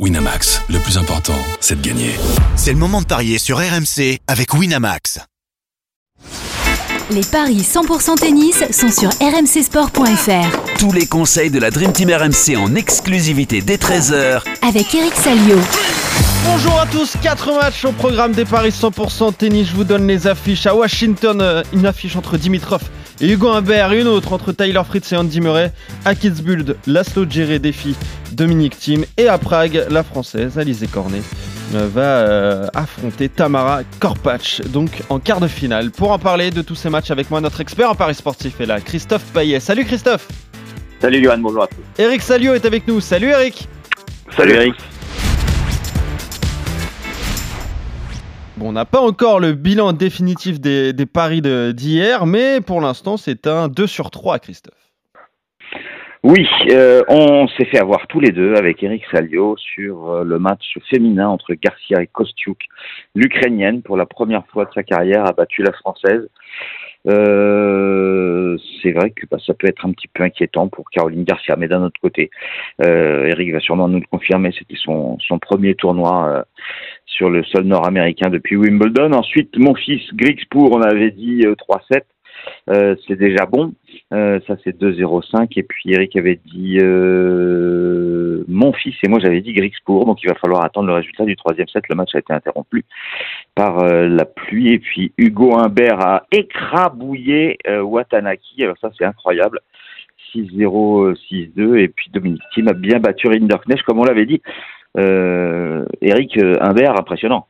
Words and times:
Winamax, 0.00 0.60
le 0.70 0.80
plus 0.80 0.98
important, 0.98 1.38
c'est 1.60 1.80
de 1.80 1.86
gagner. 1.86 2.10
C'est 2.56 2.72
le 2.72 2.78
moment 2.78 3.00
de 3.00 3.06
parier 3.06 3.38
sur 3.38 3.58
RMC 3.58 4.18
avec 4.26 4.52
Winamax. 4.52 5.20
Les 7.12 7.22
paris 7.22 7.58
100% 7.60 8.16
tennis 8.16 8.64
sont 8.72 8.90
sur 8.90 9.10
rmcsport.fr. 9.20 10.78
Tous 10.80 10.90
les 10.90 11.06
conseils 11.06 11.50
de 11.50 11.60
la 11.60 11.70
Dream 11.70 11.92
Team 11.92 12.10
RMC 12.10 12.56
en 12.56 12.74
exclusivité 12.74 13.62
dès 13.62 13.76
13h 13.76 14.42
Avec 14.62 14.92
Eric 14.96 15.14
Salio. 15.14 15.58
Bonjour 16.44 16.80
à 16.80 16.86
tous, 16.86 17.14
4 17.22 17.54
matchs 17.54 17.84
au 17.84 17.92
programme 17.92 18.32
des 18.32 18.44
paris 18.44 18.70
100% 18.70 19.32
tennis. 19.34 19.68
Je 19.68 19.76
vous 19.76 19.84
donne 19.84 20.08
les 20.08 20.26
affiches. 20.26 20.66
À 20.66 20.74
Washington, 20.74 21.40
euh, 21.40 21.62
une 21.72 21.86
affiche 21.86 22.16
entre 22.16 22.36
Dimitrov 22.36 22.82
et 23.20 23.30
Hugo 23.30 23.48
Humbert, 23.48 23.92
une 23.92 24.08
autre 24.08 24.32
entre 24.32 24.50
Tyler 24.50 24.82
Fritz 24.84 25.12
et 25.12 25.16
Andy 25.16 25.40
Murray. 25.40 25.72
À 26.04 26.16
Kitzbühel, 26.16 26.74
Laszlo 26.88 27.26
Djere 27.30 27.60
défie 27.60 27.94
Dominique 28.34 28.78
Thiem. 28.78 29.04
Et 29.16 29.28
à 29.28 29.38
Prague, 29.38 29.86
la 29.90 30.02
française 30.02 30.58
Alizé 30.58 30.86
Cornet 30.86 31.22
euh, 31.74 31.88
va 31.92 32.00
euh, 32.02 32.66
affronter 32.74 33.28
Tamara 33.28 33.82
Korpach, 34.00 34.60
donc 34.72 34.90
en 35.08 35.18
quart 35.18 35.40
de 35.40 35.48
finale. 35.48 35.90
Pour 35.90 36.10
en 36.10 36.18
parler 36.18 36.50
de 36.50 36.62
tous 36.62 36.74
ces 36.74 36.90
matchs 36.90 37.10
avec 37.10 37.30
moi, 37.30 37.40
notre 37.40 37.60
expert 37.60 37.90
en 37.90 37.94
paris 37.94 38.14
sportif 38.14 38.60
est 38.60 38.66
là, 38.66 38.80
Christophe 38.80 39.24
Payet. 39.32 39.60
Salut 39.60 39.84
Christophe 39.84 40.28
Salut 41.00 41.22
Johan, 41.22 41.38
bonjour 41.38 41.62
à 41.64 41.66
tous. 41.66 42.02
Eric 42.02 42.22
Salio 42.22 42.54
est 42.54 42.64
avec 42.64 42.86
nous. 42.88 43.00
Salut 43.00 43.28
Eric 43.28 43.68
Salut 44.36 44.52
Eric. 44.54 44.74
Bon, 48.56 48.68
on 48.68 48.72
n'a 48.72 48.84
pas 48.84 49.00
encore 49.00 49.40
le 49.40 49.52
bilan 49.52 49.92
définitif 49.92 50.60
des, 50.60 50.92
des 50.92 51.06
paris 51.06 51.42
de- 51.42 51.72
d'hier, 51.76 52.24
mais 52.24 52.60
pour 52.60 52.80
l'instant, 52.80 53.16
c'est 53.16 53.46
un 53.48 53.68
2 53.68 53.86
sur 53.86 54.10
3, 54.10 54.38
Christophe. 54.38 54.74
Oui, 56.24 56.48
euh, 56.70 57.02
on 57.08 57.46
s'est 57.48 57.66
fait 57.66 57.78
avoir 57.78 58.06
tous 58.06 58.18
les 58.18 58.32
deux 58.32 58.54
avec 58.54 58.82
Eric 58.82 59.04
Salio 59.12 59.58
sur 59.58 60.08
euh, 60.08 60.24
le 60.24 60.38
match 60.38 60.78
féminin 60.88 61.28
entre 61.28 61.52
Garcia 61.52 62.00
et 62.00 62.06
Kostiuk. 62.06 62.56
L'Ukrainienne, 63.14 63.82
pour 63.82 63.98
la 63.98 64.06
première 64.06 64.46
fois 64.46 64.64
de 64.64 64.70
sa 64.74 64.82
carrière, 64.82 65.26
a 65.26 65.32
battu 65.32 65.62
la 65.62 65.72
Française. 65.72 66.26
Euh, 67.06 68.56
c'est 68.82 68.92
vrai 68.92 69.10
que 69.10 69.26
bah, 69.30 69.36
ça 69.46 69.52
peut 69.52 69.66
être 69.68 69.84
un 69.84 69.92
petit 69.92 70.08
peu 70.08 70.22
inquiétant 70.22 70.68
pour 70.68 70.88
Caroline 70.90 71.24
Garcia, 71.24 71.56
mais 71.58 71.68
d'un 71.68 71.82
autre 71.82 72.00
côté, 72.00 72.30
Eric 72.82 73.52
va 73.52 73.60
sûrement 73.60 73.88
nous 73.88 74.00
le 74.00 74.06
confirmer, 74.10 74.50
c'était 74.58 74.80
son, 74.82 75.18
premier 75.42 75.74
tournoi 75.74 76.46
sur 77.14 77.30
le 77.30 77.44
sol 77.44 77.64
nord-américain 77.64 78.28
depuis 78.28 78.56
Wimbledon. 78.56 79.12
Ensuite, 79.12 79.56
mon 79.56 79.74
fils 79.74 80.02
Grigspur, 80.14 80.72
on 80.72 80.80
avait 80.80 81.10
dit 81.10 81.42
euh, 81.46 81.54
3-7. 81.54 82.02
Euh, 82.70 82.96
c'est 83.06 83.16
déjà 83.16 83.46
bon. 83.46 83.72
Euh, 84.12 84.40
ça 84.46 84.56
c'est 84.64 84.78
2-0-5 84.80 85.48
et 85.56 85.62
puis 85.62 85.92
Eric 85.92 86.16
avait 86.16 86.40
dit 86.44 86.78
euh, 86.80 88.44
mon 88.48 88.72
fils 88.72 88.94
et 89.02 89.08
moi 89.08 89.18
j'avais 89.18 89.40
dit 89.40 89.52
Grigspur 89.52 90.04
donc 90.04 90.22
il 90.22 90.28
va 90.28 90.34
falloir 90.34 90.64
attendre 90.64 90.88
le 90.88 90.94
résultat 90.94 91.24
du 91.24 91.36
troisième 91.36 91.68
set. 91.68 91.84
Le 91.88 91.94
match 91.96 92.14
a 92.14 92.18
été 92.18 92.32
interrompu 92.32 92.84
par 93.54 93.84
la 93.86 94.24
pluie 94.24 94.72
et 94.72 94.78
puis 94.78 95.12
Hugo 95.18 95.56
Humbert 95.56 96.00
a 96.00 96.26
écrabouillé 96.32 97.58
Watanaki. 97.82 98.64
Alors 98.64 98.76
ça 98.80 98.90
c'est 98.98 99.04
incroyable. 99.04 99.60
6-0, 100.34 101.16
6-2 101.30 101.76
et 101.76 101.88
puis 101.88 102.10
Dominique 102.12 102.42
Thiem 102.52 102.68
a 102.68 102.72
bien 102.72 102.98
battu 102.98 103.28
Rinderknecht 103.28 103.82
comme 103.84 104.00
on 104.00 104.04
l'avait 104.04 104.26
dit. 104.26 104.42
Eric 104.96 106.38
Humbert 106.60 106.98
impressionnant. 106.98 107.46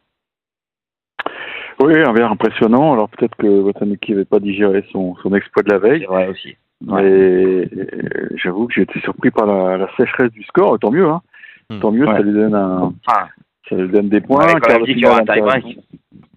Oui, 1.80 1.94
un 2.02 2.12
verre 2.12 2.30
impressionnant. 2.30 2.92
Alors 2.92 3.08
peut-être 3.08 3.34
que 3.36 3.46
Wataniki 3.46 4.12
n'avait 4.12 4.24
pas 4.24 4.38
digéré 4.40 4.84
son, 4.92 5.16
son 5.16 5.34
exploit 5.34 5.62
de 5.62 5.70
la 5.70 5.78
veille. 5.78 6.04
Vrai 6.04 6.28
aussi. 6.28 6.56
Mais 6.86 7.02
euh, 7.02 7.66
j'avoue 8.36 8.66
que 8.66 8.74
j'ai 8.74 8.82
été 8.82 9.00
surpris 9.00 9.30
par 9.30 9.46
la, 9.46 9.76
la 9.78 9.88
sécheresse 9.96 10.32
du 10.32 10.42
score. 10.44 10.78
Tant 10.78 10.90
mieux, 10.90 11.08
hein. 11.08 11.22
Hmm. 11.70 11.80
Tant 11.80 11.90
mieux, 11.92 12.06
Ouais. 12.06 12.14
ça 12.16 12.20
lui 12.22 12.32
donne 12.32 12.54
un, 12.54 12.92
ça 13.68 13.74
lui 13.76 13.88
donne 13.88 14.08
des 14.08 14.20
points. 14.20 14.44
même 14.46 14.56
de 14.56 14.84
dit 14.86 14.94
qu'il 14.94 14.98
y 15.02 15.06
aura 15.06 15.16
un 15.16 15.20
finale 15.22 15.36
tie-break. 15.38 15.56
intéressant. 15.64 15.80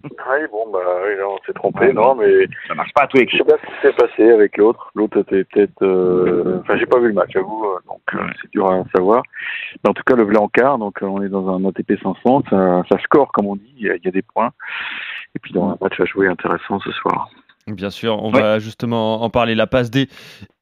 Oui, 0.04 0.38
bon, 0.50 0.64
bah, 0.72 0.78
oui, 1.04 1.16
là, 1.18 1.24
on 1.28 1.36
s'est 1.44 1.52
trompé, 1.52 1.86
Ouais. 1.88 1.92
non, 1.92 2.14
mais 2.14 2.46
Ça 2.66 2.74
marche 2.74 2.92
pas 2.94 3.02
à 3.02 3.06
tous 3.08 3.18
les 3.18 3.28
je 3.28 3.36
sais 3.36 3.44
pas 3.44 3.56
ce 3.60 3.66
qui 3.66 3.72
s'est 3.82 3.92
passé 3.92 4.30
avec 4.30 4.56
l'autre. 4.56 4.90
L'autre 4.94 5.18
était 5.18 5.44
peut-être, 5.44 5.82
euh, 5.82 6.60
enfin, 6.60 6.76
j'ai 6.78 6.86
pas 6.86 6.98
vu 7.00 7.08
le 7.08 7.14
match, 7.14 7.30
j'avoue, 7.34 7.64
euh, 7.66 7.78
donc 7.86 8.00
euh, 8.14 8.18
Ouais. 8.18 8.32
c'est 8.40 8.50
dur 8.52 8.68
à 8.70 8.84
savoir. 8.94 9.22
Mais 9.84 9.90
en 9.90 9.92
tout 9.92 10.04
cas, 10.06 10.14
le 10.14 10.24
en 10.38 10.48
quart, 10.48 10.78
donc 10.78 10.98
on 11.02 11.20
est 11.22 11.28
dans 11.28 11.48
un 11.54 11.64
ATP 11.68 12.00
500, 12.02 12.44
ça, 12.48 12.82
ça 12.90 12.98
score, 13.00 13.30
comme 13.32 13.46
on 13.46 13.56
dit, 13.56 13.74
il 13.76 13.86
y, 13.86 13.90
a, 13.90 13.96
il 13.96 14.04
y 14.04 14.08
a 14.08 14.12
des 14.12 14.22
points. 14.22 14.50
Et 15.36 15.38
puis 15.40 15.52
dans 15.52 15.68
un 15.70 15.76
match 15.80 15.98
à 16.00 16.04
jouer 16.04 16.26
intéressant 16.28 16.80
ce 16.80 16.90
soir. 16.92 17.28
Bien 17.66 17.90
sûr, 17.90 18.22
on 18.24 18.32
Ouais. 18.32 18.40
va 18.40 18.58
justement 18.58 19.22
en 19.22 19.28
parler. 19.28 19.54
La 19.54 19.66
passe 19.66 19.90
D, 19.90 20.08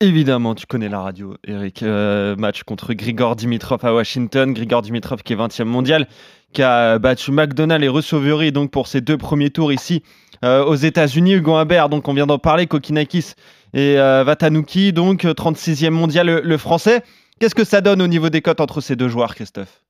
évidemment, 0.01 0.57
tu 0.57 0.67
connais 0.67 0.89
la 0.89 1.01
radio, 1.01 1.37
Eric. 1.47 1.83
Euh, 1.85 2.35
match 2.37 2.65
contre 2.65 2.95
Grigor 2.95 3.37
Dimitrov 3.37 3.85
à 3.85 3.95
Washington. 3.95 4.53
Grigor 4.53 4.83
Dimitrov 4.83 5.23
qui 5.23 5.33
est 5.33 5.37
20e 5.37 5.65
mondial, 5.67 6.09
qui 6.53 6.65
a 6.65 6.99
battu 6.99 7.31
McDonald 7.31 7.85
et 7.85 7.89
Russoveri 7.89 8.51
donc 8.51 8.73
pour 8.73 8.89
ses 8.89 9.01
deux 9.01 9.17
premiers 9.17 9.51
tours 9.51 9.73
ici 9.73 10.03
euh, 10.45 10.65
aux 10.65 10.75
États-Unis. 10.75 11.35
Hugo 11.35 11.55
Humbert, 11.55 11.89
donc 11.89 12.09
on 12.09 12.13
vient 12.13 12.27
d'en 12.27 12.39
parler, 12.39 12.67
Kokinakis 12.67 13.35
et 13.73 14.01
euh, 14.01 14.25
Vatanuki, 14.25 14.93
donc 14.93 15.25
euh, 15.25 15.33
36e 15.33 15.91
mondial 15.91 16.27
le, 16.27 16.41
le 16.41 16.57
français. 16.57 17.03
Qu'est-ce 17.39 17.55
que 17.55 17.65
ça 17.65 17.83
donne 17.83 18.03
au 18.03 18.09
niveau 18.09 18.31
des 18.31 18.43
cotes 18.43 18.61
entre 18.61 18.81
ces 18.81 18.97
deux 18.97 19.09
joueurs, 19.09 19.37
Christophe? 19.37 19.83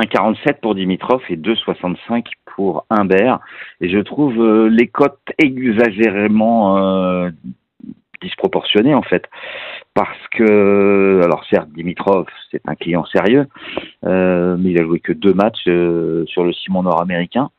1,47 0.00 0.60
pour 0.60 0.74
Dimitrov 0.74 1.20
et 1.28 1.36
2,65 1.36 2.24
pour 2.54 2.86
Humbert. 2.90 3.40
Et 3.80 3.88
je 3.88 3.98
trouve 3.98 4.40
euh, 4.40 4.68
les 4.68 4.88
cotes 4.88 5.18
exagérément 5.38 6.78
euh, 6.78 7.30
disproportionnées 8.20 8.94
en 8.94 9.02
fait. 9.02 9.24
Parce 9.94 10.28
que, 10.30 11.20
alors 11.22 11.44
certes, 11.50 11.68
Dimitrov, 11.72 12.26
c'est 12.50 12.62
un 12.66 12.74
client 12.74 13.04
sérieux, 13.04 13.46
euh, 14.06 14.56
mais 14.58 14.70
il 14.70 14.80
a 14.80 14.84
joué 14.84 15.00
que 15.00 15.12
deux 15.12 15.34
matchs 15.34 15.64
sur 15.64 16.44
le 16.44 16.52
ciment 16.52 16.82
nord-américain. 16.82 17.50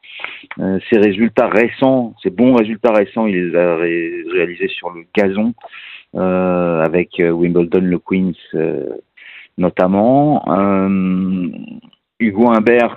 Ses 0.57 0.97
résultats 0.97 1.47
récents, 1.47 2.15
ses 2.23 2.31
bons 2.31 2.55
résultats 2.55 2.91
récents, 2.91 3.27
il 3.27 3.35
les 3.35 3.55
a 3.55 3.75
ré- 3.75 4.23
réalisés 4.31 4.69
sur 4.69 4.89
le 4.89 5.03
gazon, 5.15 5.53
avec 6.15 7.19
Wimbledon, 7.19 7.81
le 7.81 7.99
Queens 7.99 8.33
notamment. 9.57 10.43
Hugo 12.19 12.51
Humbert, 12.51 12.95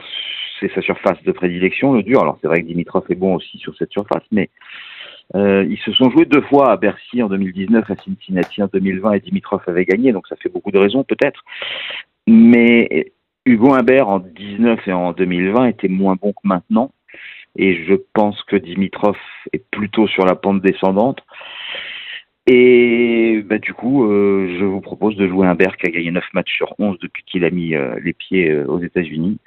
c'est 0.61 0.73
sa 0.75 0.83
surface 0.83 1.23
de 1.25 1.33
prédilection, 1.33 1.93
le 1.93 2.03
dur. 2.03 2.21
Alors 2.21 2.39
c'est 2.41 2.49
vrai 2.49 2.63
que 2.63 2.67
Dimitrov 2.67 3.05
est 3.09 3.15
bon 3.15 3.35
aussi 3.35 3.59
sur 3.59 3.77
cette 3.77 3.93
surface, 3.93 4.25
mais 4.31 4.51
euh, 5.35 5.67
ils 5.69 5.79
se 5.79 5.93
sont 5.93 6.11
joués 6.11 6.25
deux 6.25 6.43
fois 6.43 6.71
à 6.71 6.77
Bercy 6.77 7.23
en 7.23 7.29
2019, 7.29 7.91
à 7.91 7.97
Cincinnati 7.97 8.63
en 8.63 8.69
2020, 8.73 9.13
et 9.13 9.21
Dimitrov 9.21 9.61
avait 9.67 9.85
gagné, 9.85 10.13
donc 10.13 10.27
ça 10.29 10.37
fait 10.37 10.49
beaucoup 10.49 10.71
de 10.71 10.79
raisons 10.79 11.05
peut-être. 11.05 11.43
Mais 12.27 13.13
Hugo 13.45 13.75
Humbert 13.75 14.09
en 14.09 14.21
19 14.21 14.87
et 14.87 14.93
en 14.93 15.13
2020 15.13 15.67
était 15.67 15.89
moins 15.89 16.17
bon 16.21 16.33
que 16.33 16.47
maintenant, 16.47 16.93
et 17.57 17.85
je 17.85 17.95
pense 18.13 18.43
que 18.45 18.57
Dimitrov 18.57 19.17
est 19.53 19.65
plutôt 19.71 20.07
sur 20.07 20.25
la 20.25 20.37
pente 20.37 20.63
descendante. 20.63 21.21
Et 22.49 23.43
bah, 23.45 23.59
du 23.59 23.75
coup, 23.75 24.05
euh, 24.05 24.57
je 24.61 24.65
vous 24.65 24.81
propose 24.81 25.17
de 25.17 25.27
jouer 25.27 25.49
Humbert 25.49 25.77
qui 25.77 25.87
a 25.87 25.91
gagné 25.91 26.13
9 26.13 26.25
matchs 26.33 26.55
sur 26.55 26.75
11 26.79 26.97
depuis 27.01 27.25
qu'il 27.25 27.45
a 27.45 27.51
mis 27.51 27.75
euh, 27.75 27.99
les 28.05 28.13
pieds 28.13 28.57
aux 28.57 28.79
États-Unis 28.79 29.39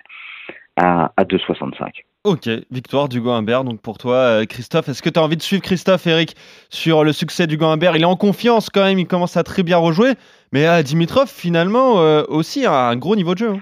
à, 0.79 1.11
à 1.17 1.23
2,65. 1.25 1.89
Ok, 2.25 2.49
victoire 2.71 3.07
d'Hugo 3.07 3.31
Humbert. 3.31 3.63
Donc 3.63 3.81
pour 3.81 3.97
toi, 3.97 4.15
euh, 4.15 4.45
Christophe, 4.45 4.89
est-ce 4.89 5.01
que 5.01 5.09
tu 5.09 5.19
as 5.19 5.23
envie 5.23 5.37
de 5.37 5.41
suivre 5.41 5.61
Christophe, 5.61 6.05
Eric, 6.07 6.35
sur 6.69 7.03
le 7.03 7.13
succès 7.13 7.47
d'Hugo 7.47 7.65
Humbert? 7.65 7.95
Il 7.95 8.01
est 8.01 8.05
en 8.05 8.15
confiance 8.17 8.69
quand 8.69 8.83
même, 8.83 8.99
il 8.99 9.07
commence 9.07 9.37
à 9.37 9.43
très 9.43 9.63
bien 9.63 9.77
rejouer. 9.77 10.13
Mais 10.51 10.67
euh, 10.67 10.81
Dimitrov, 10.83 11.27
finalement, 11.29 11.99
euh, 12.01 12.23
aussi 12.27 12.65
a 12.65 12.87
un 12.89 12.95
gros 12.97 13.15
niveau 13.15 13.33
de 13.33 13.39
jeu. 13.39 13.49
hein. 13.51 13.59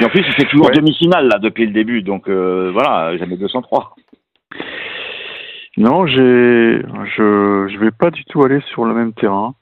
Et 0.00 0.04
en 0.04 0.08
plus, 0.08 0.24
il 0.26 0.32
fait 0.34 0.48
toujours 0.48 0.66
Ouais. 0.66 0.76
demi-finale 0.76 1.26
là 1.28 1.38
depuis 1.38 1.66
le 1.66 1.72
début, 1.72 2.02
donc 2.02 2.28
euh, 2.28 2.70
voilà, 2.72 3.16
jamais 3.18 3.36
203. 3.36 3.96
Non, 5.76 6.06
j'ai, 6.06 6.14
je, 7.16 7.68
je 7.72 7.78
vais 7.78 7.90
pas 7.90 8.10
du 8.10 8.24
tout 8.24 8.42
aller 8.44 8.60
sur 8.72 8.84
le 8.84 8.94
même 8.94 9.12
terrain 9.12 9.54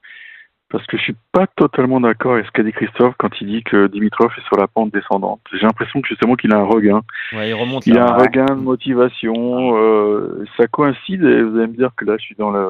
parce 0.69 0.84
que 0.87 0.97
je 0.97 1.03
suis 1.03 1.16
pas 1.32 1.47
totalement 1.47 2.00
d'accord 2.00 2.34
avec 2.34 2.47
ce 2.47 2.50
qu'a 2.50 2.62
dit 2.65 2.72
Christophe 2.72 3.15
quand 3.19 3.41
il 3.41 3.47
dit 3.47 3.62
que 3.62 3.87
Dimitrov 3.87 4.32
est 4.37 4.44
sur 4.47 4.56
la 4.56 4.66
pente 4.66 4.93
descendante. 4.93 5.41
J'ai 5.53 5.65
l'impression 5.66 6.00
que 6.00 6.09
justement 6.09 6.34
qu'il 6.34 6.53
a 6.53 6.58
un 6.58 6.64
regain. 6.64 7.02
Ouais, 7.32 7.50
il 7.50 7.55
remonte 7.55 7.87
Il 7.87 7.96
a 7.99 8.06
un 8.12 8.17
ouais. 8.19 8.25
regain 8.25 8.46
de 8.46 8.61
motivation. 8.61 9.76
euh, 9.76 10.44
ça 10.56 10.67
coïncide. 10.67 11.23
Et 11.25 11.43
vous 11.43 11.56
allez 11.58 11.69
me 11.69 11.76
dire 11.76 11.91
que 11.96 12.05
là, 12.05 12.17
je 12.19 12.25
suis 12.25 12.35
dans 12.35 12.50
le, 12.50 12.67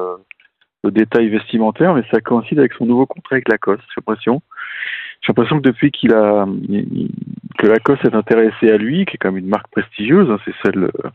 le 0.83 0.91
détail 0.91 1.27
vestimentaire, 1.29 1.95
mais 1.95 2.03
ça 2.11 2.21
coïncide 2.21 2.59
avec 2.59 2.73
son 2.73 2.85
nouveau 2.85 3.07
contrat 3.07 3.35
avec 3.35 3.49
Lacoste. 3.49 3.81
J'ai 3.89 3.93
l'impression. 4.01 4.41
J'ai 5.21 5.29
l'impression 5.29 5.57
que 5.57 5.63
depuis 5.67 5.89
qu'il 5.91 6.13
a 6.13 6.45
il- 6.69 7.09
que 7.57 7.65
Lacoste 7.65 8.05
est 8.05 8.13
intéressé 8.13 8.69
à 8.69 8.77
lui, 8.77 9.05
qui 9.05 9.15
est 9.15 9.17
quand 9.17 9.31
même 9.31 9.43
une 9.43 9.49
marque 9.49 9.71
prestigieuse, 9.71 10.29
hein, 10.29 10.37
c'est 10.45 10.53
celle 10.63 10.83
euh, 10.83 11.09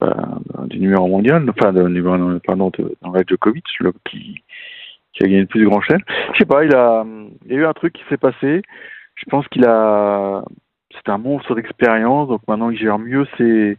bah, 0.00 0.38
du 0.68 0.78
numéro 0.78 1.08
mondial, 1.08 1.44
enfin 1.50 1.72
de, 1.72 2.38
pardon, 2.46 2.70
de, 2.78 2.94
Novak 3.02 3.28
Djokovic, 3.28 3.64
là, 3.80 3.90
qui, 4.08 4.42
qui 5.14 5.22
a 5.24 5.26
gagné 5.26 5.40
le 5.40 5.46
plus 5.46 5.64
grand 5.66 5.80
chelem. 5.80 6.00
Je 6.32 6.38
sais 6.38 6.44
pas, 6.44 6.64
il 6.64 6.74
a, 6.74 7.04
il 7.46 7.52
y 7.52 7.54
a 7.56 7.58
eu 7.60 7.66
un 7.66 7.72
truc 7.72 7.92
qui 7.92 8.02
s'est 8.08 8.16
passé. 8.18 8.62
Je 9.14 9.24
pense 9.30 9.46
qu'il 9.48 9.64
a, 9.64 10.44
c'est 10.92 11.08
un 11.08 11.18
monstre 11.18 11.54
d'expérience, 11.54 12.28
donc 12.28 12.40
maintenant 12.48 12.70
il 12.70 12.78
gère 12.78 12.98
mieux 12.98 13.26
ses, 13.38 13.76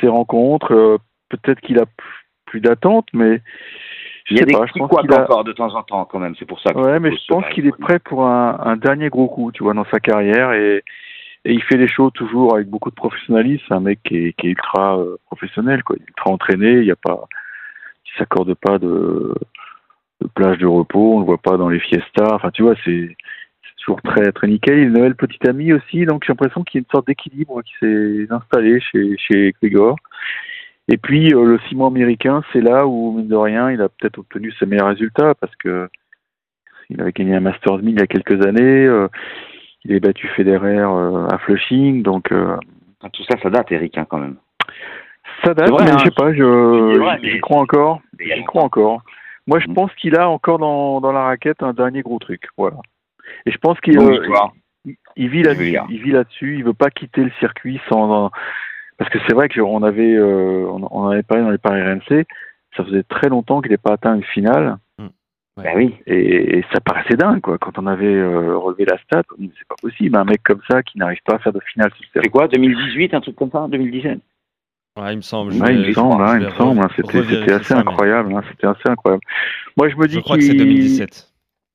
ses 0.00 0.08
rencontres. 0.08 0.72
Euh, 0.74 0.98
Peut-être 1.30 1.60
qu'il 1.62 1.78
a 1.80 1.84
plus, 2.46 2.60
d'attente, 2.60 3.08
mais 3.12 3.40
Je 4.26 4.34
Il 4.34 4.36
y 4.36 4.40
a 4.40 4.40
sais 4.40 4.46
des 4.46 4.52
pas, 4.52 4.66
je 4.66 4.72
petits 4.72 4.78
pense 4.78 4.90
couacs 4.90 5.06
qu'il 5.06 5.14
a. 5.14 5.22
encore 5.24 5.42
de 5.42 5.52
temps 5.52 5.74
en 5.74 5.82
temps 5.82 6.04
quand 6.04 6.20
même, 6.20 6.34
c'est 6.38 6.44
pour 6.44 6.60
ça. 6.60 6.72
que 6.72 6.78
Ouais, 6.78 7.00
mais 7.00 7.10
je 7.10 7.16
se 7.16 7.26
pense 7.26 7.44
qu'il 7.48 7.66
est 7.66 7.76
prêt 7.76 7.98
pour 7.98 8.24
un, 8.26 8.56
un 8.62 8.76
dernier 8.76 9.08
gros 9.08 9.26
coup, 9.28 9.50
tu 9.50 9.64
vois, 9.64 9.74
dans 9.74 9.86
sa 9.86 9.98
carrière 9.98 10.52
et, 10.52 10.84
et 11.44 11.52
il 11.52 11.62
fait 11.62 11.76
les 11.76 11.88
choses 11.88 12.12
toujours 12.12 12.54
avec 12.54 12.68
beaucoup 12.68 12.90
de 12.90 12.94
professionnalisme. 12.94 13.64
C'est 13.66 13.74
un 13.74 13.80
mec 13.80 13.98
qui 14.04 14.16
est, 14.28 14.32
qui 14.34 14.46
est 14.46 14.50
ultra 14.50 14.98
euh, 14.98 15.16
professionnel, 15.26 15.82
quoi, 15.82 15.96
Il 15.98 16.02
est 16.04 16.08
ultra 16.08 16.30
entraîné. 16.30 16.72
Il 16.78 16.84
y 16.84 16.92
a 16.92 16.96
pas, 16.96 17.26
il 18.06 18.18
s'accorde 18.18 18.54
pas 18.54 18.78
de, 18.78 18.86
de 18.86 19.34
plage 20.28 20.58
de 20.58 20.66
repos. 20.66 21.14
On 21.16 21.20
le 21.20 21.24
voit 21.26 21.38
pas 21.38 21.56
dans 21.56 21.68
les 21.68 21.80
fiestas. 21.80 22.34
Enfin, 22.34 22.50
tu 22.50 22.62
vois, 22.62 22.74
c'est 22.84 23.16
toujours 23.78 24.00
très 24.02 24.32
très 24.32 24.46
nickel. 24.46 24.78
Il 24.78 24.80
a 24.80 24.84
une 24.84 24.92
nouvelle 24.94 25.14
petite 25.16 25.46
amie 25.46 25.72
aussi, 25.72 26.06
donc 26.06 26.24
j'ai 26.24 26.32
l'impression 26.32 26.62
qu'il 26.64 26.78
y 26.78 26.82
a 26.82 26.84
une 26.86 26.90
sorte 26.92 27.06
d'équilibre 27.06 27.60
qui 27.62 27.72
s'est 27.80 28.26
installé 28.30 28.80
chez 28.80 29.16
chez 29.18 29.52
Grigor. 29.60 29.96
Et 30.88 30.96
puis 30.98 31.34
euh, 31.34 31.44
le 31.44 31.58
ciment 31.68 31.88
américain, 31.88 32.42
c'est 32.52 32.60
là 32.60 32.86
où 32.86 33.12
mine 33.16 33.28
de 33.28 33.36
rien, 33.36 33.70
il 33.70 33.80
a 33.80 33.88
peut-être 33.88 34.18
obtenu 34.18 34.52
ses 34.58 34.66
meilleurs 34.66 34.88
résultats 34.88 35.34
parce 35.34 35.54
que 35.56 35.88
il 36.90 37.00
avait 37.00 37.12
gagné 37.12 37.34
un 37.34 37.40
Masters 37.40 37.78
1000 37.78 37.94
il 37.94 37.98
y 37.98 38.02
a 38.02 38.06
quelques 38.06 38.44
années. 38.46 38.86
euh, 38.86 39.08
il 39.86 39.96
a 39.96 40.00
battu 40.00 40.28
Federer 40.28 40.78
euh, 40.78 41.26
à 41.28 41.38
Flushing, 41.38 42.02
donc 42.02 42.30
Ah, 42.32 43.08
Tout 43.12 43.22
ça, 43.24 43.36
ça 43.42 43.50
date, 43.50 43.70
Eric, 43.72 43.98
hein, 43.98 44.06
quand 44.08 44.18
même. 44.18 44.36
ça 45.44 45.52
date. 45.54 45.68
Vrai, 45.70 45.84
mais 45.84 45.90
hein. 45.92 45.96
je 45.98 46.04
sais 46.04 46.10
pas, 46.10 46.32
je 46.32 47.40
crois 47.40 47.58
encore. 47.60 48.00
J'y 48.18 48.44
crois 48.44 48.62
encore. 48.62 49.02
Moi, 49.46 49.60
je 49.60 49.68
Mm. 49.68 49.74
pense 49.74 49.94
qu'il 49.94 50.16
a 50.16 50.28
encore 50.28 50.58
dans, 50.58 51.00
dans 51.00 51.12
la 51.12 51.24
raquette 51.24 51.62
un 51.62 51.72
dernier 51.72 52.02
gros 52.02 52.18
truc, 52.18 52.48
voilà. 52.56 52.76
Et 53.46 53.50
je 53.50 53.58
pense 53.58 53.78
qu'il 53.80 53.98
euh, 53.98 54.26
il, 54.84 54.96
il 55.16 55.28
vit 55.28 55.42
là-dessus. 55.42 55.60
Régulière. 55.60 55.86
Il 55.88 56.02
vit 56.02 56.10
là-dessus. 56.12 56.56
Il 56.56 56.64
veut 56.64 56.74
pas 56.74 56.90
quitter 56.90 57.24
le 57.24 57.32
circuit 57.40 57.80
sans. 57.88 58.30
Parce 58.98 59.10
que 59.10 59.18
c'est 59.26 59.34
vrai 59.34 59.48
que 59.48 59.60
on 59.60 59.82
avait, 59.82 60.14
euh, 60.14 60.66
on, 60.90 61.08
avait 61.08 61.22
parlé 61.22 61.42
dans 61.42 61.50
les 61.50 61.58
paris 61.58 61.82
RMC. 61.82 62.24
Ça 62.76 62.84
faisait 62.84 63.02
très 63.02 63.28
longtemps 63.28 63.60
qu'il 63.60 63.70
n'ait 63.70 63.76
pas 63.76 63.94
atteint 63.94 64.14
une 64.14 64.24
finale. 64.24 64.76
Bah 65.56 65.70
oui. 65.76 65.94
Et, 66.06 66.58
et 66.58 66.64
ça 66.72 66.80
paraissait 66.80 67.16
dingue, 67.16 67.40
quoi. 67.40 67.58
Quand 67.58 67.78
on 67.78 67.86
avait 67.86 68.12
euh, 68.12 68.56
relevé 68.58 68.84
la 68.86 68.98
stat, 68.98 69.22
c'est 69.38 69.68
pas 69.68 69.76
possible, 69.80 70.16
un 70.16 70.24
mec 70.24 70.42
comme 70.42 70.60
ça 70.68 70.82
qui 70.82 70.98
n'arrive 70.98 71.20
pas 71.24 71.36
à 71.36 71.38
faire 71.38 71.52
de 71.52 71.60
finale 71.60 71.92
sur 71.94 72.04
le 72.14 72.22
C'est 72.22 72.28
quoi, 72.28 72.48
2018, 72.48 73.14
un 73.14 73.20
truc 73.20 73.36
comme 73.36 73.52
ça 73.52 73.68
2017 73.68 74.18
Ouais, 74.96 75.12
il 75.12 75.16
me 75.16 75.22
semble. 75.22 75.52
Ouais, 75.54 75.74
il 75.74 75.88
me 75.88 75.92
semble, 75.92 76.22
hein, 76.22 76.34
je 76.34 76.36
il 76.36 76.44
vais 76.44 76.50
me 76.52 76.56
semble, 76.56 76.80
hein, 76.80 76.88
c'était 76.94 77.52
assez 77.52 77.64
ça, 77.64 77.74
mais 77.76 77.80
incroyable, 77.80 78.32
hein, 78.34 78.42
c'était 78.50 78.66
assez 78.68 78.88
incroyable. 78.88 79.22
Moi, 79.76 79.88
je 79.88 79.96
me 79.96 80.06
dis 80.06 80.14
Je 80.14 80.20
crois 80.20 80.36
que 80.36 80.42
c'est 80.42 80.50
qu'il, 80.50 80.58
2017. 80.58 81.28